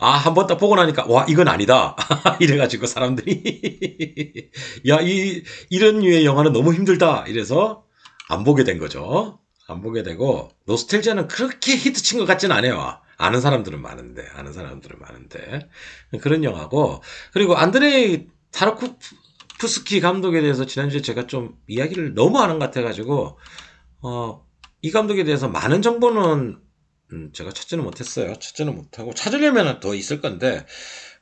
아, 0.00 0.10
한 0.12 0.34
번 0.34 0.46
딱 0.46 0.56
보고 0.58 0.74
나니까, 0.76 1.06
와, 1.08 1.24
이건 1.28 1.48
아니다. 1.48 1.96
이래가지고 2.40 2.86
사람들이, 2.86 4.50
야, 4.88 4.98
이, 5.00 5.42
이런 5.70 6.00
류의 6.00 6.24
영화는 6.24 6.52
너무 6.52 6.74
힘들다. 6.74 7.24
이래서 7.28 7.84
안 8.28 8.44
보게 8.44 8.64
된 8.64 8.78
거죠. 8.78 9.38
안 9.68 9.80
보게 9.80 10.02
되고, 10.02 10.50
노스텔지아는 10.66 11.28
그렇게 11.28 11.76
히트 11.76 12.02
친 12.02 12.18
것 12.18 12.26
같진 12.26 12.52
않아요. 12.52 13.00
아는 13.16 13.40
사람들은 13.40 13.80
많은데, 13.80 14.26
아는 14.34 14.52
사람들은 14.52 14.98
많은데. 14.98 15.68
그런 16.20 16.44
영화고, 16.44 17.02
그리고 17.32 17.56
안드레이 17.56 18.26
타르코프스키 18.52 20.00
감독에 20.00 20.40
대해서 20.40 20.66
지난주에 20.66 21.00
제가 21.02 21.26
좀 21.26 21.56
이야기를 21.68 22.14
너무 22.14 22.38
하는 22.40 22.58
것 22.58 22.66
같아가지고, 22.66 23.38
어, 24.02 24.46
이 24.82 24.90
감독에 24.90 25.24
대해서 25.24 25.48
많은 25.48 25.80
정보는 25.82 26.58
음, 27.12 27.30
제가 27.32 27.52
찾지는 27.52 27.84
못했어요. 27.84 28.34
찾지는 28.34 28.74
못하고 28.74 29.14
찾으려면 29.14 29.80
더 29.80 29.94
있을 29.94 30.20
건데 30.20 30.66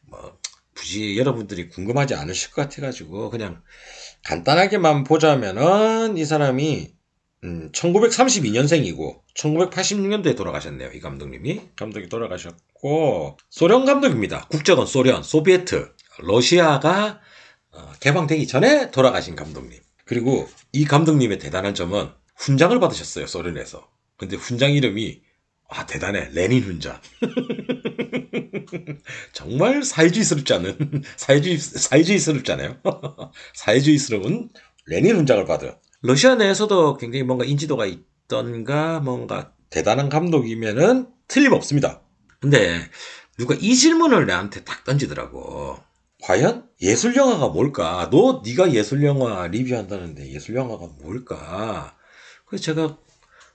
뭐 0.09 0.39
굳이 0.75 1.19
여러분들이 1.19 1.69
궁금하지 1.69 2.15
않으실 2.15 2.53
것 2.53 2.63
같아가지고 2.63 3.31
그냥 3.31 3.63
간단하게만 4.25 5.05
보자면은 5.05 6.17
이 6.17 6.25
사람이 6.25 6.95
음, 7.45 7.71
1932년생이고 7.73 9.21
1986년도에 9.35 10.37
돌아가셨네요. 10.37 10.91
이 10.93 11.01
감독님이 11.01 11.61
감독이 11.75 12.09
돌아가셨고 12.09 13.39
소련 13.49 13.85
감독입니다. 13.87 14.47
국적은 14.49 14.87
소련, 14.87 15.23
소비에트, 15.23 15.93
러시아가 16.19 17.21
어, 17.73 17.93
개방되기 18.01 18.47
전에 18.47 18.91
돌아가신 18.91 19.37
감독님. 19.37 19.81
그리고 20.05 20.49
이 20.73 20.85
감독님의 20.85 21.39
대단한 21.39 21.75
점은 21.75 22.11
훈장을 22.37 22.79
받으셨어요. 22.79 23.27
소련에서. 23.27 23.89
근데 24.17 24.37
훈장 24.37 24.73
이름이 24.73 25.23
아 25.69 25.87
대단해. 25.87 26.29
레닌 26.33 26.63
훈장. 26.63 27.01
정말 29.33 29.83
사회주의스럽지 29.83 30.53
않은 30.55 31.05
사회주의 31.17 31.59
사회주의스럽잖아요. 31.59 32.81
사회주의스러운 33.55 34.51
레닌 34.87 35.17
훈장을 35.17 35.45
받은 35.45 35.73
러시아 36.03 36.35
내에서도 36.35 36.97
굉장히 36.97 37.25
뭔가 37.25 37.45
인지도가 37.45 37.87
있던가 37.87 39.01
뭔가 39.01 39.53
대단한 39.69 40.09
감독이면은 40.09 41.09
틀림없습니다. 41.29 42.03
근데 42.41 42.81
누가 43.37 43.55
이 43.55 43.75
질문을 43.75 44.27
나한테 44.27 44.65
딱 44.65 44.85
던지더라고. 44.85 45.79
과연 46.23 46.69
예술 46.81 47.17
영화가 47.17 47.49
뭘까? 47.49 48.09
너 48.11 48.43
네가 48.45 48.73
예술 48.73 49.05
영화 49.05 49.47
리뷰한다는데 49.47 50.33
예술 50.33 50.57
영화가 50.57 50.87
뭘까? 51.03 51.97
그래서 52.47 52.65
제가 52.65 52.99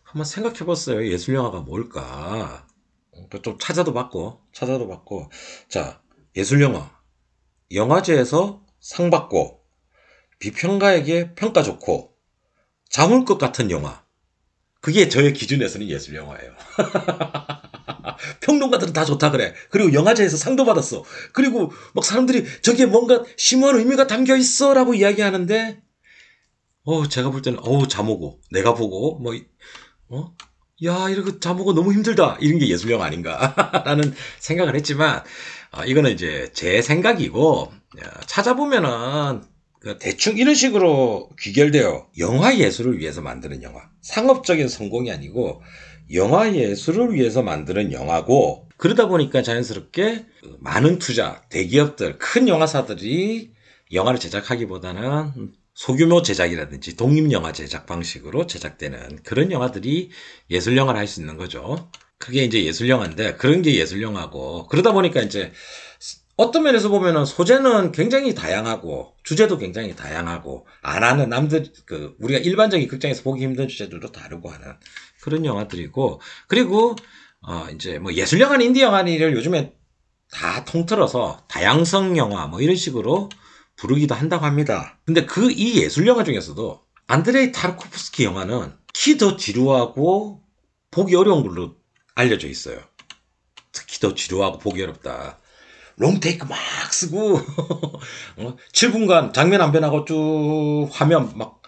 한번 0.03 0.25
생각해 0.25 0.59
봤어요. 0.65 1.05
예술 1.07 1.35
영화가 1.35 1.61
뭘까? 1.61 2.67
그좀 3.31 3.57
찾아도 3.59 3.93
봤고 3.93 4.41
찾아도 4.53 4.87
봤고 4.87 5.31
자 5.67 6.01
예술 6.35 6.61
영화 6.61 6.91
영화제에서 7.71 8.63
상 8.79 9.09
받고 9.09 9.61
비평가에게 10.39 11.33
평가 11.35 11.63
좋고 11.63 12.14
잠올 12.89 13.25
것 13.25 13.37
같은 13.37 13.71
영화 13.71 14.03
그게 14.81 15.09
저의 15.09 15.33
기준에서는 15.33 15.87
예술 15.87 16.15
영화예요. 16.15 16.53
평론가들은 18.41 18.93
다 18.93 19.03
좋다 19.03 19.31
그래. 19.31 19.53
그리고 19.71 19.93
영화제에서 19.93 20.37
상도 20.37 20.63
받았어. 20.63 21.03
그리고 21.33 21.71
막 21.93 22.05
사람들이 22.05 22.45
저게 22.61 22.85
뭔가 22.85 23.23
심오한 23.35 23.77
의미가 23.79 24.05
담겨 24.05 24.35
있어 24.35 24.75
라고 24.75 24.93
이야기하는데, 24.93 25.81
어 26.83 27.07
제가 27.07 27.31
볼 27.31 27.41
때는 27.41 27.59
어우 27.63 27.87
자모고 27.87 28.41
내가 28.51 28.75
보고 28.75 29.17
뭐 29.17 29.33
어? 30.09 30.35
야 30.83 31.09
이거 31.09 31.39
자모고 31.39 31.73
너무 31.73 31.91
힘들다 31.91 32.37
이런 32.39 32.59
게 32.59 32.67
예술 32.67 32.91
영화 32.91 33.05
아닌가 33.05 33.83
라는 33.85 34.13
생각을 34.39 34.75
했지만 34.75 35.23
어, 35.71 35.83
이거는 35.83 36.11
이제 36.11 36.51
제 36.53 36.83
생각이고 36.83 37.71
어, 37.71 38.19
찾아보면은 38.27 39.41
그 39.41 39.54
대충 39.99 40.37
이런 40.37 40.55
식으로 40.55 41.29
귀결돼요. 41.39 42.07
영화 42.17 42.57
예술을 42.57 42.97
위해서 42.99 43.21
만드는 43.21 43.63
영화. 43.63 43.81
상업적인 44.01 44.67
성공이 44.67 45.11
아니고 45.11 45.61
영화 46.13 46.53
예술을 46.53 47.13
위해서 47.13 47.41
만드는 47.41 47.91
영화고 47.91 48.67
그러다 48.77 49.07
보니까 49.07 49.41
자연스럽게 49.41 50.25
그 50.41 50.57
많은 50.59 50.99
투자, 50.99 51.43
대기업들, 51.49 52.17
큰 52.17 52.47
영화사들이 52.47 53.53
영화를 53.93 54.19
제작하기보다는 54.19 55.53
소규모 55.73 56.21
제작이라든지 56.21 56.95
독립영화 56.95 57.51
제작 57.51 57.85
방식으로 57.85 58.47
제작되는 58.47 59.19
그런 59.23 59.51
영화들이 59.51 60.09
예술영화를 60.49 60.99
할 60.99 61.07
수 61.07 61.19
있는 61.19 61.37
거죠. 61.37 61.89
그게 62.17 62.43
이제 62.43 62.63
예술영화인데 62.63 63.35
그런 63.35 63.61
게 63.61 63.75
예술영화고 63.75 64.67
그러다 64.67 64.93
보니까 64.93 65.21
이제 65.21 65.51
어떤 66.37 66.63
면에서 66.63 66.89
보면은 66.89 67.25
소재는 67.25 67.91
굉장히 67.93 68.35
다양하고 68.35 69.15
주제도 69.23 69.57
굉장히 69.57 69.95
다양하고 69.95 70.67
안 70.81 71.03
하는 71.03 71.29
남들 71.29 71.71
그 71.85 72.15
우리가 72.19 72.39
일반적인 72.39 72.87
극장에서 72.89 73.23
보기 73.23 73.43
힘든 73.43 73.67
주제들도 73.67 74.11
다르고 74.11 74.49
하는 74.51 74.73
그런 75.21 75.45
영화들이고 75.45 76.19
그리고 76.47 76.95
어 77.41 77.67
이제 77.73 77.99
뭐 77.99 78.13
예술 78.13 78.41
영화는 78.41 78.65
인디 78.65 78.81
영화를 78.81 79.33
요즘에 79.33 79.73
다 80.31 80.65
통틀어서 80.65 81.45
다양성 81.47 82.17
영화 82.17 82.47
뭐 82.47 82.61
이런 82.61 82.75
식으로 82.75 83.29
부르기도 83.77 84.15
한다고 84.15 84.45
합니다. 84.45 84.99
근데 85.05 85.25
그 85.25 85.51
이 85.51 85.81
예술 85.81 86.07
영화 86.07 86.23
중에서도 86.23 86.81
안드레이 87.07 87.51
타르코프스키 87.53 88.23
영화는 88.25 88.73
키 88.93 89.17
더 89.17 89.37
지루하고 89.37 90.43
보기 90.91 91.15
어려운 91.15 91.43
걸로 91.47 91.75
알려져 92.15 92.47
있어요. 92.47 92.79
특히 93.71 93.99
더 93.99 94.13
지루하고 94.15 94.57
보기 94.59 94.81
어렵다. 94.83 95.39
롱테이크 95.97 96.47
막 96.47 96.57
쓰고 96.93 97.39
어? 98.37 98.55
7분간 98.73 99.33
장면 99.33 99.61
안 99.61 99.71
변하고 99.71 100.05
쭉 100.05 100.89
화면 100.91 101.37
막 101.37 101.65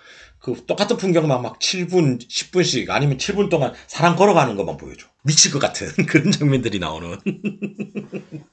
그 0.47 0.65
똑같은 0.65 0.95
풍경만 0.95 1.41
막 1.41 1.59
7분, 1.59 2.25
10분씩 2.25 2.89
아니면 2.89 3.17
7분 3.17 3.49
동안 3.49 3.73
사람 3.85 4.15
걸어가는 4.15 4.55
것만 4.55 4.77
보여줘. 4.77 5.05
미칠 5.23 5.51
것 5.51 5.59
같은 5.59 5.89
그런 6.07 6.31
장면들이 6.31 6.79
나오는. 6.79 7.19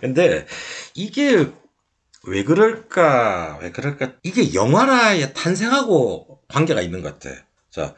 근데 0.00 0.44
이게 0.94 1.52
왜 2.26 2.42
그럴까? 2.42 3.58
왜 3.62 3.70
그럴까? 3.70 4.14
이게 4.24 4.54
영화라의 4.54 5.34
탄생하고 5.34 6.40
관계가 6.48 6.80
있는 6.80 7.00
것 7.00 7.20
같아. 7.20 7.36
자, 7.70 7.94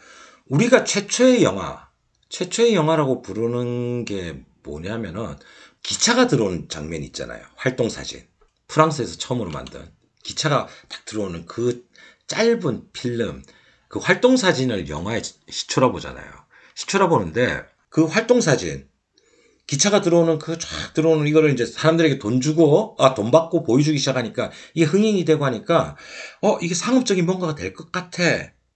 우리가 0.50 0.84
최초의 0.84 1.42
영화, 1.42 1.88
최초의 2.28 2.74
영화라고 2.74 3.22
부르는 3.22 4.04
게 4.04 4.44
뭐냐면은 4.66 5.36
기차가 5.82 6.26
들어오는 6.26 6.68
장면 6.68 7.02
있잖아요. 7.04 7.42
활동 7.56 7.88
사진. 7.88 8.26
프랑스에서 8.68 9.16
처음으로 9.16 9.50
만든 9.50 9.88
기차가 10.24 10.66
딱 10.88 11.04
들어오는 11.04 11.46
그 11.46 11.86
짧은 12.26 12.88
필름, 12.92 13.42
그 13.88 14.00
활동 14.00 14.36
사진을 14.36 14.88
영화에 14.88 15.22
시초라 15.48 15.92
보잖아요. 15.92 16.28
시초라 16.74 17.08
보는데 17.08 17.62
그 17.88 18.04
활동 18.04 18.40
사진, 18.40 18.88
기차가 19.66 20.00
들어오는 20.00 20.38
그 20.38 20.58
쫙 20.58 20.94
들어오는 20.94 21.26
이거를 21.26 21.52
이제 21.52 21.66
사람들에게 21.66 22.18
돈 22.18 22.40
주고 22.40 22.94
아 22.98 23.14
돈 23.14 23.30
받고 23.30 23.64
보여주기 23.64 23.98
시작하니까 23.98 24.50
이게 24.74 24.84
흥행이 24.84 25.24
되고 25.24 25.44
하니까 25.44 25.96
어 26.42 26.58
이게 26.60 26.74
상업적인 26.74 27.26
뭔가가 27.26 27.54
될 27.54 27.74
것 27.74 27.90
같아 27.92 28.22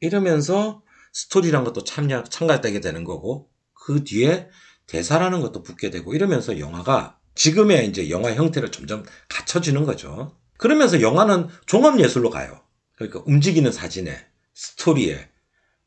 이러면서 0.00 0.83
스토리란 1.12 1.64
것도 1.64 1.85
참여 1.85 2.24
참가되게 2.24 2.81
되는 2.81 3.05
거고 3.05 3.48
그 3.74 4.03
뒤에 4.05 4.48
대사라는 4.90 5.40
것도 5.40 5.62
붙게 5.62 5.90
되고 5.90 6.14
이러면서 6.14 6.59
영화가 6.59 7.16
지금의 7.37 7.87
이제 7.88 8.11
영화 8.11 8.35
형태를 8.35 8.72
점점 8.72 9.05
갖춰지는 9.29 9.85
거죠. 9.85 10.37
그러면서 10.59 11.00
영화는 11.00 11.48
종합 11.64 12.00
예술로 12.00 12.29
가요. 12.29 12.61
그러니까 12.96 13.22
움직이는 13.24 13.70
사진에 13.70 14.26
스토리에 14.53 15.29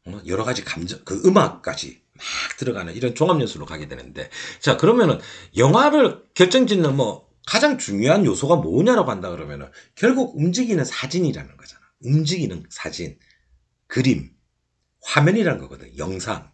어, 0.05 0.21
여러 0.25 0.45
가지 0.45 0.63
감정 0.63 1.01
그 1.03 1.21
음악까지 1.25 2.01
막 2.13 2.25
들어가는 2.57 2.93
이런 2.95 3.13
종합 3.13 3.41
요소로 3.41 3.65
가게 3.65 3.89
되는데 3.89 4.29
자 4.61 4.77
그러면은 4.77 5.19
영화를 5.57 6.23
결정짓는 6.33 6.95
뭐 6.95 7.29
가장 7.45 7.77
중요한 7.77 8.25
요소가 8.25 8.55
뭐냐라고 8.55 9.11
한다 9.11 9.29
그러면은 9.29 9.69
결국 9.95 10.37
움직이는 10.37 10.85
사진이라는 10.85 11.57
거잖아 11.57 11.81
움직이는 12.05 12.65
사진 12.69 13.19
그림 13.87 14.31
화면이라는 15.01 15.59
거거든 15.59 15.97
영상 15.97 16.52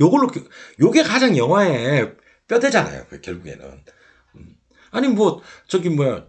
요걸로 0.00 0.28
겨- 0.28 0.40
요게 0.80 1.02
가장 1.02 1.36
영화의 1.36 2.14
뼈대잖아요 2.48 3.06
그 3.08 3.20
결국에는 3.20 3.82
음. 4.36 4.56
아니 4.90 5.08
뭐 5.08 5.40
저기 5.68 5.88
뭐야 5.90 6.26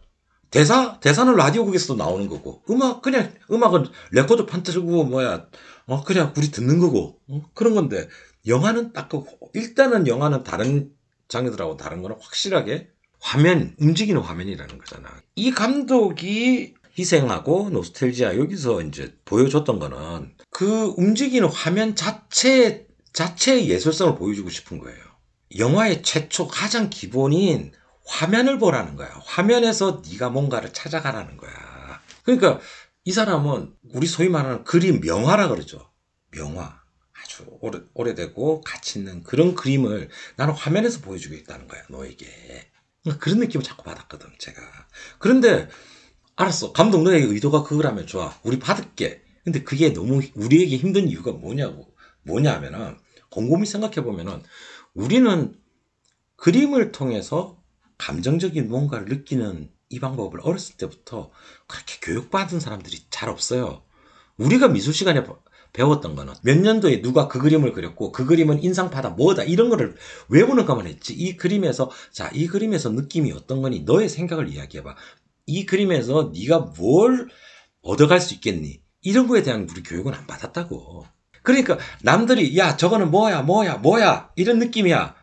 대사 0.52 1.00
대사는 1.00 1.34
라디오국에서도 1.36 1.96
나오는 1.96 2.28
거고 2.30 2.64
음악 2.70 3.02
그냥 3.02 3.34
음악은 3.52 3.86
레코드 4.12 4.46
판 4.46 4.64
틀고 4.64 5.06
뭐야 5.06 5.48
어 5.88 6.04
그냥 6.04 6.34
우리 6.38 6.50
듣는 6.52 6.80
거고 6.80 7.20
어? 7.28 7.42
그런 7.54 7.74
건데 7.76 8.08
영화는 8.48 8.94
딱 8.94 9.10
그 9.10 9.24
일단은 9.54 10.08
영화는 10.08 10.44
다른 10.44 10.92
장르들하고 11.28 11.78
다른 11.78 12.02
거는 12.02 12.16
확실하게 12.22 12.90
화면 13.20 13.76
움직이는 13.80 14.22
화면이라는 14.22 14.78
거잖아. 14.78 15.10
이 15.36 15.50
감독이 15.52 16.76
희생하고 16.98 17.72
노스텔지아 17.72 18.38
여기서 18.38 18.84
이제 18.84 19.16
보여줬던 19.26 19.80
거는 19.80 20.36
그 20.52 20.94
움직이는 20.98 21.48
화면 21.50 21.96
자체 21.96 22.86
자체의 23.16 23.70
예술성을 23.70 24.16
보여주고 24.16 24.50
싶은 24.50 24.78
거예요. 24.78 25.00
영화의 25.58 26.04
최초 26.04 26.48
가장 26.48 26.90
기본인 26.90 27.72
화면을 28.06 28.60
보라는 28.60 28.96
거야. 28.96 29.10
화면에서 29.24 30.04
네가 30.08 30.30
뭔가를 30.30 30.74
찾아가라는 30.74 31.38
거야. 31.38 31.52
그러니까 32.24 32.60
이 33.06 33.12
사람은 33.12 33.74
우리 33.94 34.06
소위 34.06 34.30
말하는 34.30 34.64
그림 34.66 35.00
명화라 35.00 35.48
그러죠. 35.48 35.90
명화. 36.32 36.82
아주 37.24 37.46
오래, 37.62 37.80
오래되고 37.94 38.62
가치 38.62 39.00
있는 39.00 39.24
그런 39.24 39.56
그림을 39.56 40.10
나는 40.36 40.54
화면에서 40.54 41.00
보여주겠다는 41.00 41.68
거야, 41.68 41.84
너에게. 41.90 42.28
그런 43.20 43.40
느낌을 43.40 43.64
자꾸 43.64 43.84
받았거든, 43.84 44.28
제가. 44.40 44.62
그런데, 45.20 45.70
알았어. 46.36 46.74
감독 46.74 47.04
너의 47.04 47.24
의도가 47.24 47.64
그거라면 47.64 48.08
좋아. 48.08 48.38
우리 48.44 48.60
받을게. 48.60 49.24
근데 49.44 49.64
그게 49.64 49.94
너무 49.94 50.22
우리에게 50.34 50.76
힘든 50.78 51.08
이유가 51.08 51.32
뭐냐고. 51.32 51.96
뭐냐 52.24 52.54
하면은, 52.56 52.98
곰곰이 53.36 53.66
생각해 53.66 53.96
보면은, 54.04 54.42
우리는 54.94 55.54
그림을 56.38 56.94
통해서 56.94 57.62
감정적인 57.98 58.70
뭔가를 58.70 59.06
느끼는 59.08 59.70
이 59.90 60.00
방법을 60.00 60.40
어렸을 60.42 60.78
때부터 60.78 61.32
그렇게 61.68 61.98
교육받은 62.02 62.60
사람들이 62.62 63.06
잘 63.10 63.30
없어요. 63.30 63.84
우리가 64.38 64.70
미술 64.70 64.94
시간에 64.94 65.24
배웠던 65.74 66.16
거는 66.16 66.34
몇 66.44 66.58
년도에 66.58 67.02
누가 67.02 67.28
그 67.28 67.40
그림을 67.40 67.74
그렸고 67.74 68.12
그 68.14 68.26
그림은 68.26 68.64
인상파다 68.64 69.10
뭐다 69.12 69.44
이런 69.44 69.70
거를 69.70 69.96
외우는 70.30 70.66
것만 70.66 70.88
했지. 70.88 71.14
이 71.14 71.36
그림에서 71.36 71.92
자 72.12 72.32
이 72.34 72.48
그림에서 72.48 72.90
느낌이 72.90 73.32
어떤 73.34 73.62
거니? 73.62 73.82
너의 73.82 74.08
생각을 74.10 74.50
이야기해봐. 74.50 74.96
이 75.48 75.66
그림에서 75.66 76.32
네가 76.34 76.60
뭘 76.78 77.30
얻어갈 77.82 78.20
수 78.22 78.34
있겠니? 78.34 78.82
이런 79.02 79.28
거에 79.28 79.44
대한 79.44 79.68
우리 79.70 79.84
교육은 79.84 80.14
안 80.14 80.26
받았다고 80.28 81.06
그러니까 81.46 81.78
남들이 82.02 82.58
야 82.58 82.76
저거는 82.76 83.12
뭐야 83.12 83.44
뭐야 83.44 83.78
뭐야. 83.78 84.32
이런 84.36 84.60
느낌이야. 84.60 85.16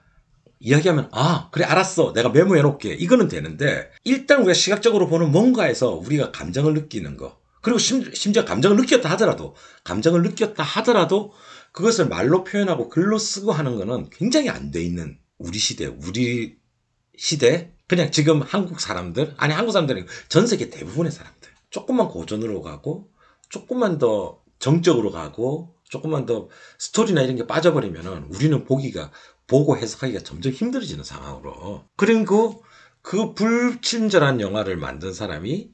이야기하면 0.60 1.10
아 1.12 1.48
그래 1.52 1.64
알았어. 1.64 2.12
내가 2.14 2.30
메모해 2.30 2.62
놓을게. 2.62 2.94
이거는 2.94 3.28
되는데 3.28 3.90
일단 4.04 4.38
우리가 4.38 4.54
시각적으로 4.54 5.08
보는 5.08 5.30
뭔가에서 5.32 5.90
우리가 5.96 6.30
감정을 6.32 6.72
느끼는 6.74 7.16
거. 7.18 7.40
그리고 7.60 7.78
심, 7.78 8.12
심지어 8.14 8.44
감정을 8.44 8.76
느꼈다 8.78 9.08
하더라도 9.10 9.54
감정을 9.84 10.22
느꼈다 10.22 10.62
하더라도 10.62 11.32
그것을 11.72 12.08
말로 12.08 12.44
표현하고 12.44 12.88
글로 12.88 13.18
쓰고 13.18 13.52
하는 13.52 13.76
거는 13.76 14.10
굉장히 14.10 14.48
안 14.48 14.70
돼 14.70 14.82
있는 14.82 15.18
우리 15.38 15.58
시대, 15.58 15.86
우리 15.86 16.56
시대, 17.16 17.72
그냥 17.88 18.10
지금 18.10 18.42
한국 18.42 18.80
사람들, 18.80 19.34
아니 19.36 19.52
한국 19.52 19.72
사람들이 19.72 20.06
전 20.28 20.46
세계 20.46 20.70
대부분의 20.70 21.10
사람들. 21.12 21.50
조금만 21.70 22.08
고전으로 22.08 22.62
가고, 22.62 23.10
조금만 23.48 23.98
더 23.98 24.40
정적으로 24.58 25.10
가고, 25.10 25.74
조금만 25.92 26.24
더 26.24 26.48
스토리나 26.78 27.20
이런 27.20 27.36
게 27.36 27.46
빠져버리면은 27.46 28.24
우리는 28.30 28.64
보기가, 28.64 29.10
보고 29.46 29.76
해석하기가 29.76 30.20
점점 30.20 30.50
힘들어지는 30.50 31.04
상황으로. 31.04 31.84
그리고 31.96 32.64
그 33.02 33.34
불친절한 33.34 34.40
영화를 34.40 34.78
만든 34.78 35.12
사람이 35.12 35.70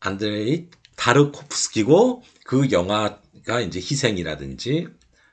안드레이 0.00 0.68
다르코프스키고 0.96 2.22
그 2.44 2.70
영화가 2.72 3.60
이제 3.62 3.78
희생이라든지 3.78 4.88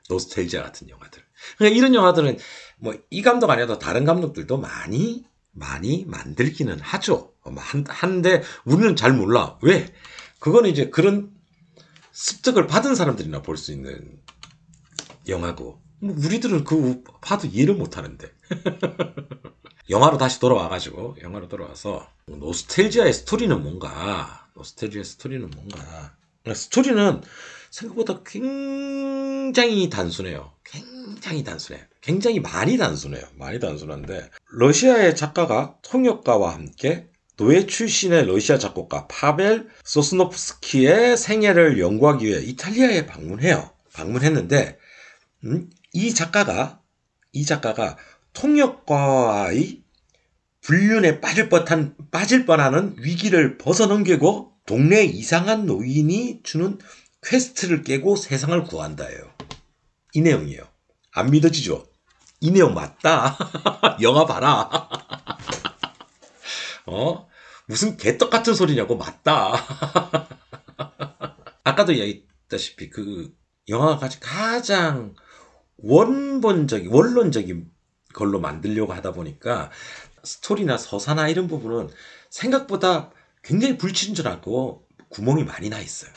노스텔지아 0.08 0.62
같은 0.62 0.88
영화들. 0.88 1.22
그러니까 1.58 1.76
이런 1.76 1.94
영화들은 1.94 2.38
뭐 2.78 2.94
이 3.10 3.20
감독 3.20 3.50
아니어도 3.50 3.78
다른 3.78 4.06
감독들도 4.06 4.56
많이 4.56 5.26
많이 5.50 6.06
만들기는 6.06 6.80
하죠. 6.80 7.34
한, 7.56 7.84
한데 7.86 8.42
우리는 8.64 8.96
잘 8.96 9.12
몰라. 9.12 9.58
왜? 9.60 9.92
그거는 10.38 10.70
이제 10.70 10.88
그런 10.88 11.30
습득을 12.12 12.66
받은 12.66 12.94
사람들이나 12.94 13.42
볼 13.42 13.56
수 13.56 13.72
있는 13.72 14.20
영화고 15.28 15.80
뭐 16.00 16.14
우리들은 16.18 16.64
그 16.64 17.02
봐도 17.20 17.46
이해를 17.46 17.74
못 17.74 17.96
하는데 17.96 18.28
영화로 19.90 20.18
다시 20.18 20.40
돌아와가지고 20.40 21.16
영화로 21.22 21.48
돌아와서 21.48 22.08
노스텔지아의 22.26 23.12
스토리는 23.12 23.62
뭔가 23.62 24.48
노스텔지아의 24.54 25.04
스토리는 25.04 25.50
뭔가 25.50 26.14
스토리는 26.54 27.22
생각보다 27.70 28.20
굉장히 28.24 29.88
단순해요. 29.88 30.52
굉장히 30.64 31.44
단순해요. 31.44 31.84
굉장히 32.00 32.40
많이 32.40 32.76
단순해요. 32.76 33.24
많이 33.36 33.60
단순한데 33.60 34.30
러시아의 34.50 35.16
작가가 35.16 35.76
통역가와 35.82 36.52
함께 36.54 37.08
노예 37.36 37.66
출신의 37.66 38.26
러시아 38.26 38.58
작곡가 38.58 39.06
파벨 39.08 39.68
소스노프스키의 39.84 41.16
생애를 41.16 41.78
연구하기 41.78 42.26
위해 42.26 42.42
이탈리아에 42.42 43.06
방문해요. 43.06 43.70
방문했는데 43.94 44.78
음, 45.44 45.70
이 45.92 46.14
작가가 46.14 46.80
이 47.32 47.44
작가가 47.44 47.96
통역과의 48.34 49.82
불륜에 50.60 51.20
빠질 51.20 51.48
뻔한 51.48 51.96
빠질 52.10 52.46
뻔하는 52.46 52.94
위기를 52.98 53.58
벗어넘기고 53.58 54.52
동네 54.66 55.04
이상한 55.04 55.66
노인이 55.66 56.40
주는 56.44 56.78
퀘스트를 57.22 57.82
깨고 57.82 58.16
세상을 58.16 58.62
구한다예요. 58.64 59.32
이 60.14 60.20
내용이에요. 60.20 60.62
안 61.12 61.30
믿어지죠? 61.30 61.86
이 62.40 62.50
내용 62.50 62.74
맞다. 62.74 63.38
영화 64.02 64.26
봐라. 64.26 64.88
어? 66.86 67.28
무슨 67.66 67.96
개떡 67.96 68.30
같은 68.30 68.54
소리냐고 68.54 68.96
맞다. 68.96 69.54
아까도 71.64 71.96
얘기했다시피 71.96 72.90
그 72.90 73.34
영화가 73.68 74.08
가장 74.20 75.14
원본적인 75.78 76.92
원론적인 76.92 77.70
걸로 78.12 78.40
만들려고 78.40 78.92
하다 78.92 79.12
보니까 79.12 79.70
스토리나 80.24 80.78
서사나 80.78 81.28
이런 81.28 81.48
부분은 81.48 81.88
생각보다 82.30 83.10
굉장히 83.42 83.76
불친절하고 83.76 84.86
구멍이 85.08 85.44
많이 85.44 85.68
나 85.68 85.80
있어요. 85.80 86.12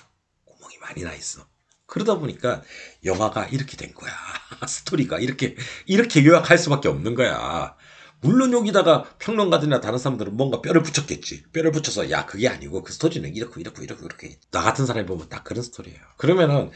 구멍이 0.46 0.78
많이 0.80 1.04
나 1.04 1.14
있어. 1.14 1.46
그러다 1.88 2.16
보니까 2.16 2.64
영화가 3.04 3.48
이렇게 3.48 3.78
된 3.78 3.94
거야. 3.94 4.12
스토리가 4.68 5.20
이렇게 5.20 5.56
이렇게 5.86 6.26
요약할 6.26 6.58
수밖에 6.58 6.88
없는 6.88 7.16
거야. 7.16 7.76
물론 8.22 8.54
여기다가 8.54 9.04
평론가들이나 9.20 9.82
다른 9.82 9.98
사람들은 10.00 10.36
뭔가 10.36 10.62
뼈를 10.62 10.82
붙였겠지. 10.84 11.44
뼈를 11.54 11.72
붙여서 11.72 12.10
야 12.12 12.26
그게 12.26 12.48
아니고 12.48 12.84
그 12.84 12.92
스토리는 12.94 13.36
이렇고 13.36 13.60
이렇고 13.60 13.84
이렇고 13.84 14.06
이렇게 14.06 14.40
나 14.52 14.62
같은 14.62 14.86
사람이 14.86 15.06
보면 15.06 15.30
딱 15.30 15.44
그런 15.44 15.64
스토리예요. 15.64 16.00
그러면은 16.18 16.72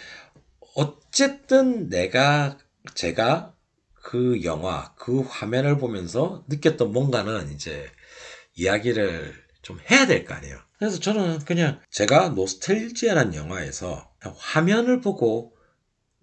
어쨌든 0.76 1.90
내가 1.90 2.58
제가 2.94 3.54
그 4.02 4.44
영화 4.44 4.94
그 4.96 5.22
화면을 5.22 5.78
보면서 5.78 6.44
느꼈던 6.48 6.92
뭔가는 6.94 7.52
이제 7.52 7.90
이야기를 8.56 9.34
좀 9.62 9.80
해야 9.90 10.08
될 10.08 10.26
거 10.26 10.34
아니에요. 10.36 10.58
그래서 10.78 11.00
저는 11.00 11.40
그냥 11.40 11.80
제가 11.92 12.30
노스텔지아라는 12.30 13.36
영화에서 13.36 14.10
화면을 14.38 15.02
보고 15.02 15.54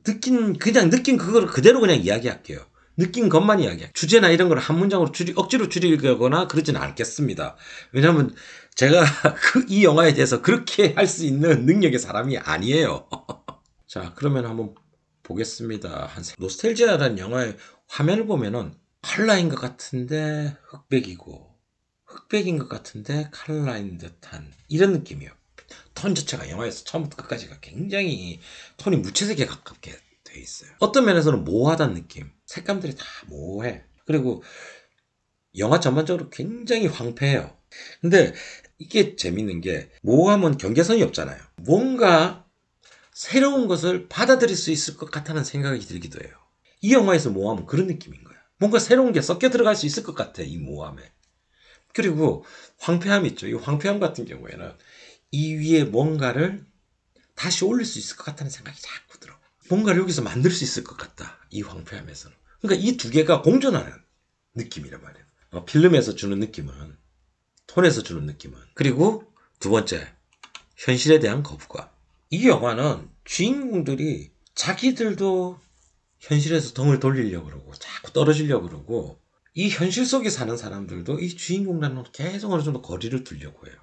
느낀 0.05 0.57
그냥 0.59 0.88
느낀 0.88 1.16
그거를 1.18 1.48
그대로 1.48 1.81
그냥 1.81 1.98
이야기할게요. 1.98 2.64
느낀 2.96 3.28
것만 3.28 3.61
이야기해. 3.61 3.90
주제나 3.94 4.30
이런 4.30 4.48
걸 4.48 4.59
한 4.59 4.78
문장으로 4.78 5.12
줄이, 5.12 5.32
억지로 5.37 5.68
줄이거나 5.68 6.48
그러지는 6.48 6.80
않겠습니다. 6.80 7.56
왜냐하면 7.92 8.35
제가 8.74 9.04
그, 9.40 9.64
이 9.68 9.85
영화에 9.85 10.14
대해서 10.14 10.42
그렇게 10.42 10.92
할 10.94 11.06
수 11.06 11.24
있는 11.24 11.66
능력의 11.66 11.98
사람이 11.98 12.38
아니에요. 12.38 13.09
자, 13.87 14.12
그러면 14.16 14.46
한번 14.46 14.74
보겠습니다. 15.22 16.06
한 16.06 16.24
노스텔지아라는 16.38 17.18
영화의 17.18 17.56
화면을 17.88 18.26
보면은 18.26 18.74
컬러인 19.02 19.48
것 19.48 19.56
같은데 19.61 20.56
흑백이고 20.68 21.54
흑백인 22.06 22.59
것 22.59 22.68
같은데 22.68 23.30
컬러인 23.32 23.98
듯한 23.98 24.52
이런 24.68 24.92
느낌이에요. 24.92 25.32
톤 25.94 26.14
자체가 26.14 26.50
영화에서 26.50 26.85
처음부터 26.85 27.22
끝까지가 27.22 27.59
굉장히 27.61 28.40
톤이 28.76 28.98
무채색에 28.98 29.46
가깝게 29.46 29.92
돼 30.24 30.40
있어요. 30.40 30.70
어떤 30.78 31.04
면에서는 31.06 31.44
모호하다는 31.44 31.94
느낌. 31.94 32.30
색감들이 32.46 32.96
다 32.96 33.04
모호해. 33.26 33.85
그리고 34.06 34.42
영화 35.59 35.80
전반적으로 35.80 36.30
굉장히 36.30 36.87
황폐해요. 36.87 37.56
근데 38.00 38.35
이게 38.78 39.16
재밌는 39.16 39.61
게 39.61 39.90
모호하면 40.02 40.59
경계선이 40.59 41.02
없잖아요. 41.02 41.40
뭔가 41.56 42.46
새로운 43.12 43.66
것을 43.66 44.09
받아들일 44.09 44.56
수 44.56 44.70
있을 44.70 44.96
것 44.96 45.11
같다는 45.11 45.44
생각이 45.44 45.80
들기도 45.80 46.22
해요. 46.22 46.35
이 46.82 46.92
영화에서 46.92 47.30
모호하면 47.30 47.66
그런 47.66 47.87
느낌인 47.87 48.22
거야. 48.22 48.37
뭔가 48.59 48.78
새로운 48.78 49.12
게 49.12 49.22
섞여 49.22 49.50
들어갈 49.50 49.74
수 49.74 49.87
있을 49.87 50.02
것 50.02 50.14
같아, 50.14 50.42
이 50.42 50.56
모호함에. 50.59 51.02
그리고 51.92 52.44
황폐함 52.78 53.24
있죠. 53.26 53.46
이 53.46 53.54
황폐함 53.54 53.98
같은 53.98 54.26
경우에는 54.26 54.72
이 55.30 55.54
위에 55.54 55.85
뭔가를 55.85 56.64
다시 57.35 57.64
올릴 57.64 57.87
수 57.87 57.98
있을 57.98 58.16
것 58.16 58.24
같다는 58.24 58.50
생각이 58.50 58.78
자꾸. 58.80 59.05
뭔가를 59.68 60.00
여기서 60.02 60.22
만들 60.22 60.50
수 60.50 60.64
있을 60.64 60.85
것 60.85 60.96
같다. 60.96 61.38
이 61.50 61.62
황폐함에서는. 61.62 62.37
그러니까 62.61 62.87
이 62.87 62.96
두 62.96 63.11
개가 63.11 63.42
공존하는 63.42 63.92
느낌이란 64.55 65.02
말이에요. 65.02 65.26
어, 65.52 65.64
필름에서 65.64 66.14
주는 66.14 66.38
느낌은, 66.40 66.96
톤에서 67.66 68.02
주는 68.02 68.26
느낌은. 68.26 68.59
그리고 68.74 69.33
두 69.61 69.70
번째, 69.70 70.12
현실에 70.76 71.18
대한 71.20 71.42
거부감. 71.42 71.88
이 72.31 72.48
영화는 72.48 73.09
주인공들이 73.24 74.33
자기들도 74.55 75.61
현실에서 76.20 76.72
덩을 76.74 76.98
돌리려고 77.00 77.46
그러고, 77.46 77.72
자꾸 77.74 78.12
떨어지려고 78.12 78.68
그러고, 78.68 79.20
이 79.55 79.68
현실 79.70 80.05
속에 80.05 80.29
사는 80.31 80.57
사람들도 80.57 81.20
이 81.20 81.29
주인공과는 81.37 82.05
계속 82.12 82.52
어느 82.52 82.62
정도 82.62 82.83
거리를 82.83 83.24
두려고 83.24 83.66
해요. 83.66 83.76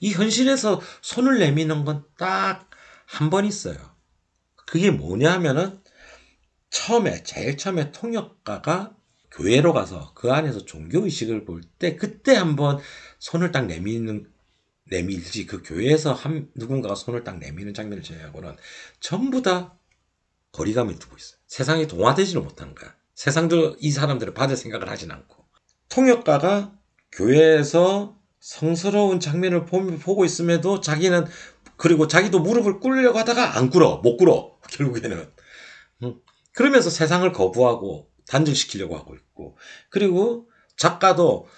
이 0.00 0.12
현실에서 0.12 0.80
손을 1.02 1.38
내미는 1.38 1.84
건 1.84 2.04
딱 2.18 2.68
한 3.06 3.28
번 3.30 3.44
있어요. 3.44 3.91
그게 4.72 4.90
뭐냐 4.90 5.30
하면은 5.34 5.78
처음에 6.70 7.24
제일 7.24 7.58
처음에 7.58 7.92
통역가가 7.92 8.96
교회로 9.30 9.74
가서 9.74 10.14
그 10.14 10.32
안에서 10.32 10.64
종교 10.64 11.04
의식을 11.04 11.44
볼 11.44 11.60
때 11.78 11.94
그때 11.96 12.34
한번 12.34 12.78
손을 13.18 13.52
딱 13.52 13.66
내미는 13.66 14.32
내밀지 14.84 15.44
그 15.44 15.62
교회에서 15.62 16.14
한 16.14 16.48
누군가가 16.54 16.94
손을 16.94 17.22
딱 17.22 17.38
내미는 17.38 17.74
장면을 17.74 18.02
제외하고는 18.02 18.56
전부 18.98 19.42
다 19.42 19.76
거리감을 20.52 20.98
두고 20.98 21.18
있어요. 21.18 21.38
세상이 21.48 21.86
동화되지를 21.86 22.40
못하는 22.40 22.74
거야. 22.74 22.94
세상도 23.14 23.76
이 23.78 23.90
사람들을 23.90 24.32
받을 24.32 24.56
생각을 24.56 24.88
하진 24.88 25.10
않고 25.10 25.44
통역가가 25.90 26.74
교회에서 27.12 28.18
성스러운 28.40 29.20
장면을 29.20 29.66
보고 29.66 30.24
있음에도 30.24 30.80
자기는 30.80 31.26
그리고 31.82 32.06
자기도 32.06 32.38
무릎을 32.38 32.78
꿇으려고 32.78 33.18
하다가 33.18 33.56
안 33.58 33.68
꿇어 33.68 33.96
못 34.04 34.16
꿇어. 34.16 34.56
결국에는. 34.70 35.28
그러면서 36.52 36.90
세상을 36.90 37.30
거부하고 37.32 38.08
단절시키려고 38.28 38.96
하고 38.96 39.16
있고. 39.16 39.58
그리고 39.90 40.48
작가도 40.76 41.48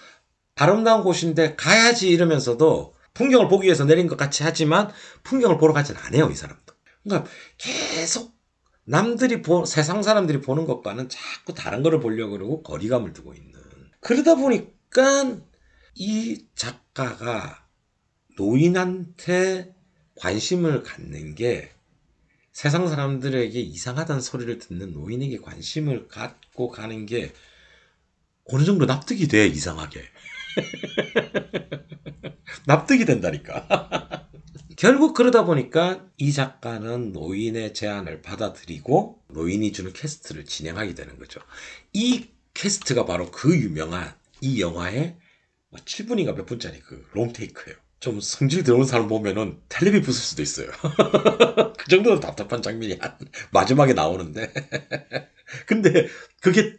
아름다운 0.55 1.03
곳인데 1.03 1.57
가야지 1.57 2.09
이러면서도 2.09 2.95
풍경을 3.13 3.49
보기 3.49 3.67
위해서 3.67 3.85
내린 3.85 4.07
것 4.07 4.17
같이 4.17 4.45
하지만 4.45 4.91
풍경을 5.25 5.59
보러 5.59 5.75
가진 5.75 5.95
않아요 5.99 6.31
이 6.31 6.35
사람도. 6.35 6.73
그러니까 7.03 7.31
계속 7.59 8.33
남들이 8.85 9.43
보, 9.43 9.67
세상 9.67 10.03
사람들이 10.03 10.41
보는 10.41 10.65
것과는 10.65 11.11
자꾸 11.11 11.53
다른 11.53 11.83
거를 11.83 12.01
보려고 12.01 12.33
그러고 12.33 12.63
거리감을 12.63 13.13
두고 13.13 13.35
있는. 13.35 13.53
그러다 14.01 14.37
보니까 14.37 15.37
이 15.97 16.47
작가가 16.55 17.67
노인한테 18.39 19.75
관심을 20.17 20.83
갖는 20.83 21.35
게 21.35 21.71
세상 22.53 22.89
사람들에게 22.89 23.61
이상하다는 23.61 24.23
소리를 24.23 24.59
듣는 24.59 24.93
노인에게 24.93 25.39
관심을 25.39 26.09
갖고 26.09 26.69
가는 26.69 27.05
게 27.05 27.33
어느 28.45 28.65
정도 28.65 28.87
납득이 28.87 29.27
돼 29.27 29.47
이상하게. 29.47 30.05
납득이 32.67 33.05
된다니까. 33.05 33.69
결국 34.77 35.15
그러다 35.15 35.45
보니까 35.45 36.07
이 36.17 36.33
작가는 36.33 37.13
노인의 37.13 37.75
제안을 37.75 38.23
받아들이고 38.23 39.23
노인이 39.29 39.73
주는 39.73 39.93
캐스트를 39.93 40.45
진행하게 40.45 40.95
되는 40.95 41.19
거죠. 41.19 41.41
이 41.93 42.29
캐스트가 42.55 43.05
바로 43.05 43.31
그 43.31 43.57
유명한 43.57 44.15
이 44.41 44.61
영화의 44.61 45.17
뭐 45.71 45.81
7분인가 45.81 46.37
몇 46.37 46.47
분짜리 46.47 46.81
그 46.81 47.07
롱테이크예요 47.13 47.77
좀 48.05 48.21
성질 48.21 48.63
들어오는 48.65 48.87
사람 48.87 49.09
보면은 49.09 49.59
텔레비 49.71 50.03
부술 50.03 50.23
수도 50.23 50.43
있어요. 50.43 50.67
그 51.79 51.89
정도로 51.89 52.21
답답한 52.21 52.61
장면이 52.61 52.99
한 53.01 53.17
마지막에 53.51 53.95
나오는데. 53.95 54.53
근데 55.67 56.07
그게 56.43 56.75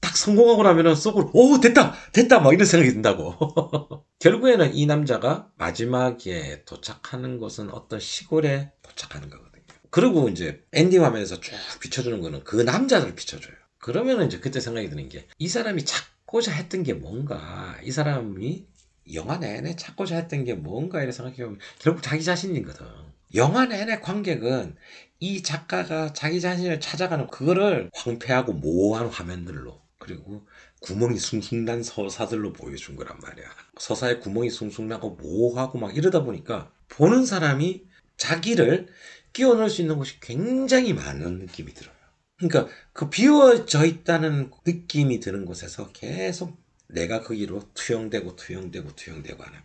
딱 0.00 0.16
성공하고 0.16 0.64
나면은 0.64 0.96
속으로 0.96 1.30
오 1.32 1.60
됐다! 1.60 1.94
됐다! 2.12 2.40
막 2.40 2.52
이런 2.52 2.66
생각이 2.66 2.92
든다고. 2.92 4.04
결국에는 4.18 4.74
이 4.74 4.84
남자가 4.86 5.48
마지막에 5.58 6.64
도착하는 6.64 7.38
곳은 7.38 7.70
어떤 7.70 8.00
시골에 8.00 8.72
도착하는 8.82 9.30
거거든요. 9.30 9.62
그리고 9.90 10.28
이제 10.28 10.64
엔딩 10.72 11.04
화면에서 11.04 11.38
쭉 11.38 11.52
비춰주는 11.78 12.20
거는 12.20 12.42
그 12.42 12.56
남자를 12.56 13.14
비춰줘요. 13.14 13.54
그러면은 13.78 14.26
이제 14.26 14.40
그때 14.40 14.58
생각이 14.58 14.90
드는 14.90 15.08
게 15.08 15.28
이 15.38 15.46
사람이 15.46 15.84
찾고자 15.84 16.50
했던 16.50 16.82
게 16.82 16.94
뭔가? 16.94 17.76
이 17.84 17.92
사람이 17.92 18.66
영화 19.12 19.38
내내 19.38 19.76
찾고자 19.76 20.16
했던 20.16 20.44
게 20.44 20.54
뭔가 20.54 21.02
이래 21.02 21.12
생각해보면 21.12 21.58
결국 21.78 22.02
자기 22.02 22.24
자신이거든 22.24 22.86
영화 23.34 23.66
내내 23.66 24.00
관객은 24.00 24.76
이 25.20 25.42
작가가 25.42 26.12
자기 26.12 26.40
자신을 26.40 26.80
찾아가는 26.80 27.26
그거를 27.28 27.90
황폐하고 27.92 28.52
모호한 28.54 29.08
화면들로 29.08 29.80
그리고 29.98 30.46
구멍이 30.80 31.18
숭숭 31.18 31.64
난 31.64 31.82
서사들로 31.82 32.52
보여준 32.52 32.94
거란 32.94 33.18
말이야. 33.20 33.46
서사에 33.78 34.18
구멍이 34.18 34.50
숭숭 34.50 34.86
나고 34.86 35.10
모호하고 35.10 35.78
막 35.78 35.96
이러다 35.96 36.24
보니까 36.24 36.70
보는 36.88 37.24
사람이 37.24 37.84
자기를 38.16 38.88
끼워 39.32 39.54
넣을 39.54 39.70
수 39.70 39.80
있는 39.80 39.96
곳이 39.96 40.20
굉장히 40.20 40.92
많은 40.92 41.38
느낌이 41.38 41.72
들어요. 41.72 41.94
그러니까 42.36 42.72
그 42.92 43.08
비워져 43.08 43.84
있다는 43.84 44.50
느낌이 44.66 45.20
드는 45.20 45.44
곳에서 45.44 45.90
계속 45.92 46.63
내가 46.94 47.20
거기로 47.22 47.62
투영되고 47.74 48.36
투영되고 48.36 48.94
투영되고 48.96 49.42
하는 49.42 49.58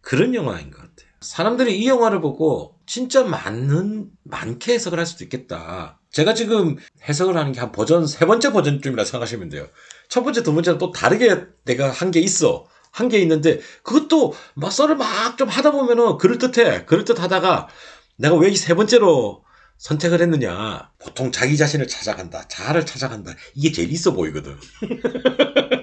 그런 0.00 0.34
영화인 0.34 0.70
것 0.70 0.78
같아요. 0.78 1.08
사람들이 1.20 1.78
이 1.78 1.88
영화를 1.88 2.20
보고 2.20 2.78
진짜 2.86 3.24
많은 3.24 4.10
많게 4.22 4.74
해석을 4.74 4.98
할 4.98 5.06
수도 5.06 5.24
있겠다. 5.24 6.00
제가 6.12 6.34
지금 6.34 6.76
해석을 7.08 7.36
하는 7.36 7.52
게 7.52 7.60
한 7.60 7.72
버전 7.72 8.06
세 8.06 8.24
번째 8.26 8.52
버전쯤이라 8.52 9.04
생각하시면 9.04 9.48
돼요. 9.48 9.68
첫 10.08 10.22
번째, 10.22 10.42
두 10.42 10.54
번째는 10.54 10.78
또 10.78 10.92
다르게 10.92 11.44
내가 11.64 11.90
한 11.90 12.10
게 12.12 12.20
있어. 12.20 12.66
한 12.92 13.08
게 13.10 13.18
있는데 13.20 13.60
그것도 13.82 14.34
막 14.54 14.70
썰을 14.72 14.96
막 14.96 15.36
좀 15.36 15.48
하다 15.48 15.72
보면은 15.72 16.16
그럴듯해. 16.18 16.84
그럴듯 16.86 17.20
하다가 17.20 17.68
내가 18.16 18.36
왜 18.36 18.50
이 18.50 18.56
세 18.56 18.74
번째로 18.74 19.44
선택을 19.78 20.22
했느냐. 20.22 20.90
보통 20.98 21.32
자기 21.32 21.56
자신을 21.58 21.88
찾아간다. 21.88 22.46
자아를 22.48 22.86
찾아간다. 22.86 23.32
이게 23.54 23.72
제일 23.72 23.90
있어 23.92 24.12
보이거든. 24.14 24.56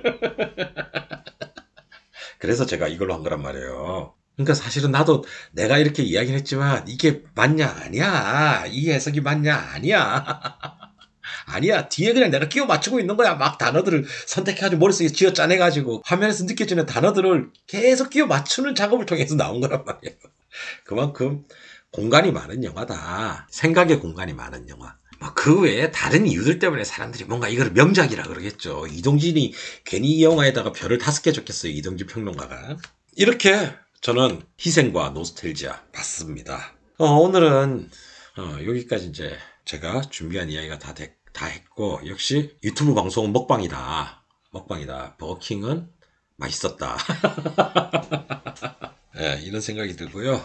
그래서 2.43 2.65
제가 2.65 2.89
이걸로 2.89 3.13
한 3.13 3.23
거란 3.23 3.41
말이에요. 3.41 4.15
그러니까 4.35 4.53
사실은 4.53 4.91
나도 4.91 5.23
내가 5.53 5.77
이렇게 5.77 6.03
이야기를 6.03 6.39
했지만 6.39 6.85
이게 6.89 7.23
맞냐 7.35 7.69
아니야? 7.69 8.65
이 8.67 8.91
해석이 8.91 9.21
맞냐 9.21 9.55
아니야? 9.55 10.25
아니야. 11.47 11.87
뒤에 11.87 12.11
그냥 12.11 12.31
내가 12.31 12.49
끼워 12.49 12.65
맞추고 12.65 12.99
있는 12.99 13.15
거야. 13.15 13.35
막 13.35 13.57
단어들을 13.57 14.05
선택해가지고 14.27 14.77
머릿속에 14.77 15.07
쥐어 15.07 15.31
짜내가지고 15.31 16.01
화면에서 16.03 16.43
느껴지는 16.43 16.85
단어들을 16.85 17.51
계속 17.65 18.09
끼워 18.09 18.27
맞추는 18.27 18.75
작업을 18.75 19.05
통해서 19.05 19.35
나온 19.35 19.61
거란 19.61 19.85
말이에요. 19.85 20.17
그만큼 20.83 21.45
공간이 21.91 22.33
많은 22.33 22.65
영화다. 22.65 23.47
생각의 23.51 24.01
공간이 24.01 24.33
많은 24.33 24.67
영화. 24.67 24.87
뭐 24.87 24.95
그 25.35 25.61
외에 25.61 25.91
다른 25.91 26.27
이유들 26.27 26.59
때문에 26.59 26.83
사람들이 26.83 27.23
뭔가 27.25 27.47
이걸 27.47 27.71
명작이라 27.71 28.23
그러겠죠 28.23 28.87
이동진이 28.87 29.53
괜히 29.85 30.09
이 30.09 30.23
영화에다가 30.23 30.73
별을 30.73 30.97
다섯 30.97 31.21
개 31.21 31.31
줬겠어요 31.31 31.71
이동진 31.71 32.07
평론가가 32.07 32.77
이렇게 33.15 33.71
저는 34.01 34.41
희생과 34.59 35.11
노스텔지아 35.11 35.83
봤습니다. 35.93 36.73
어, 36.97 37.05
오늘은 37.05 37.89
어, 38.37 38.57
여기까지 38.67 39.07
이제 39.07 39.37
제가 39.63 40.01
준비한 40.01 40.49
이야기가 40.49 40.77
다, 40.77 40.93
됐- 40.93 41.15
다 41.31 41.45
했고 41.45 42.01
역시 42.07 42.57
유튜브 42.63 42.93
방송은 42.93 43.31
먹방이다. 43.31 44.25
먹방이다. 44.51 45.15
버거킹은 45.17 45.87
맛있었다. 46.35 46.97
예, 49.19 49.39
이런 49.43 49.61
생각이 49.61 49.95
들고요. 49.95 50.41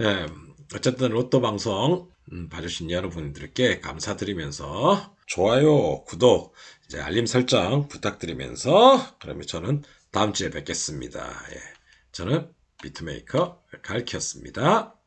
예, 0.00 0.26
어쨌든 0.74 1.10
로또 1.10 1.40
방송 1.40 1.92
음, 1.92 2.06
봐주신 2.50 2.90
여러분들께 2.90 3.80
감사드리면서 3.80 5.14
좋아요, 5.26 6.04
구독, 6.04 6.54
이제 6.86 7.00
알림 7.00 7.26
설정 7.26 7.88
부탁드리면서 7.88 9.18
그러면 9.18 9.46
저는 9.46 9.82
다음 10.10 10.32
주에 10.32 10.50
뵙겠습니다. 10.50 11.20
예, 11.52 11.60
저는 12.12 12.50
비트메이커 12.82 13.62
갈키였습니다. 13.82 14.97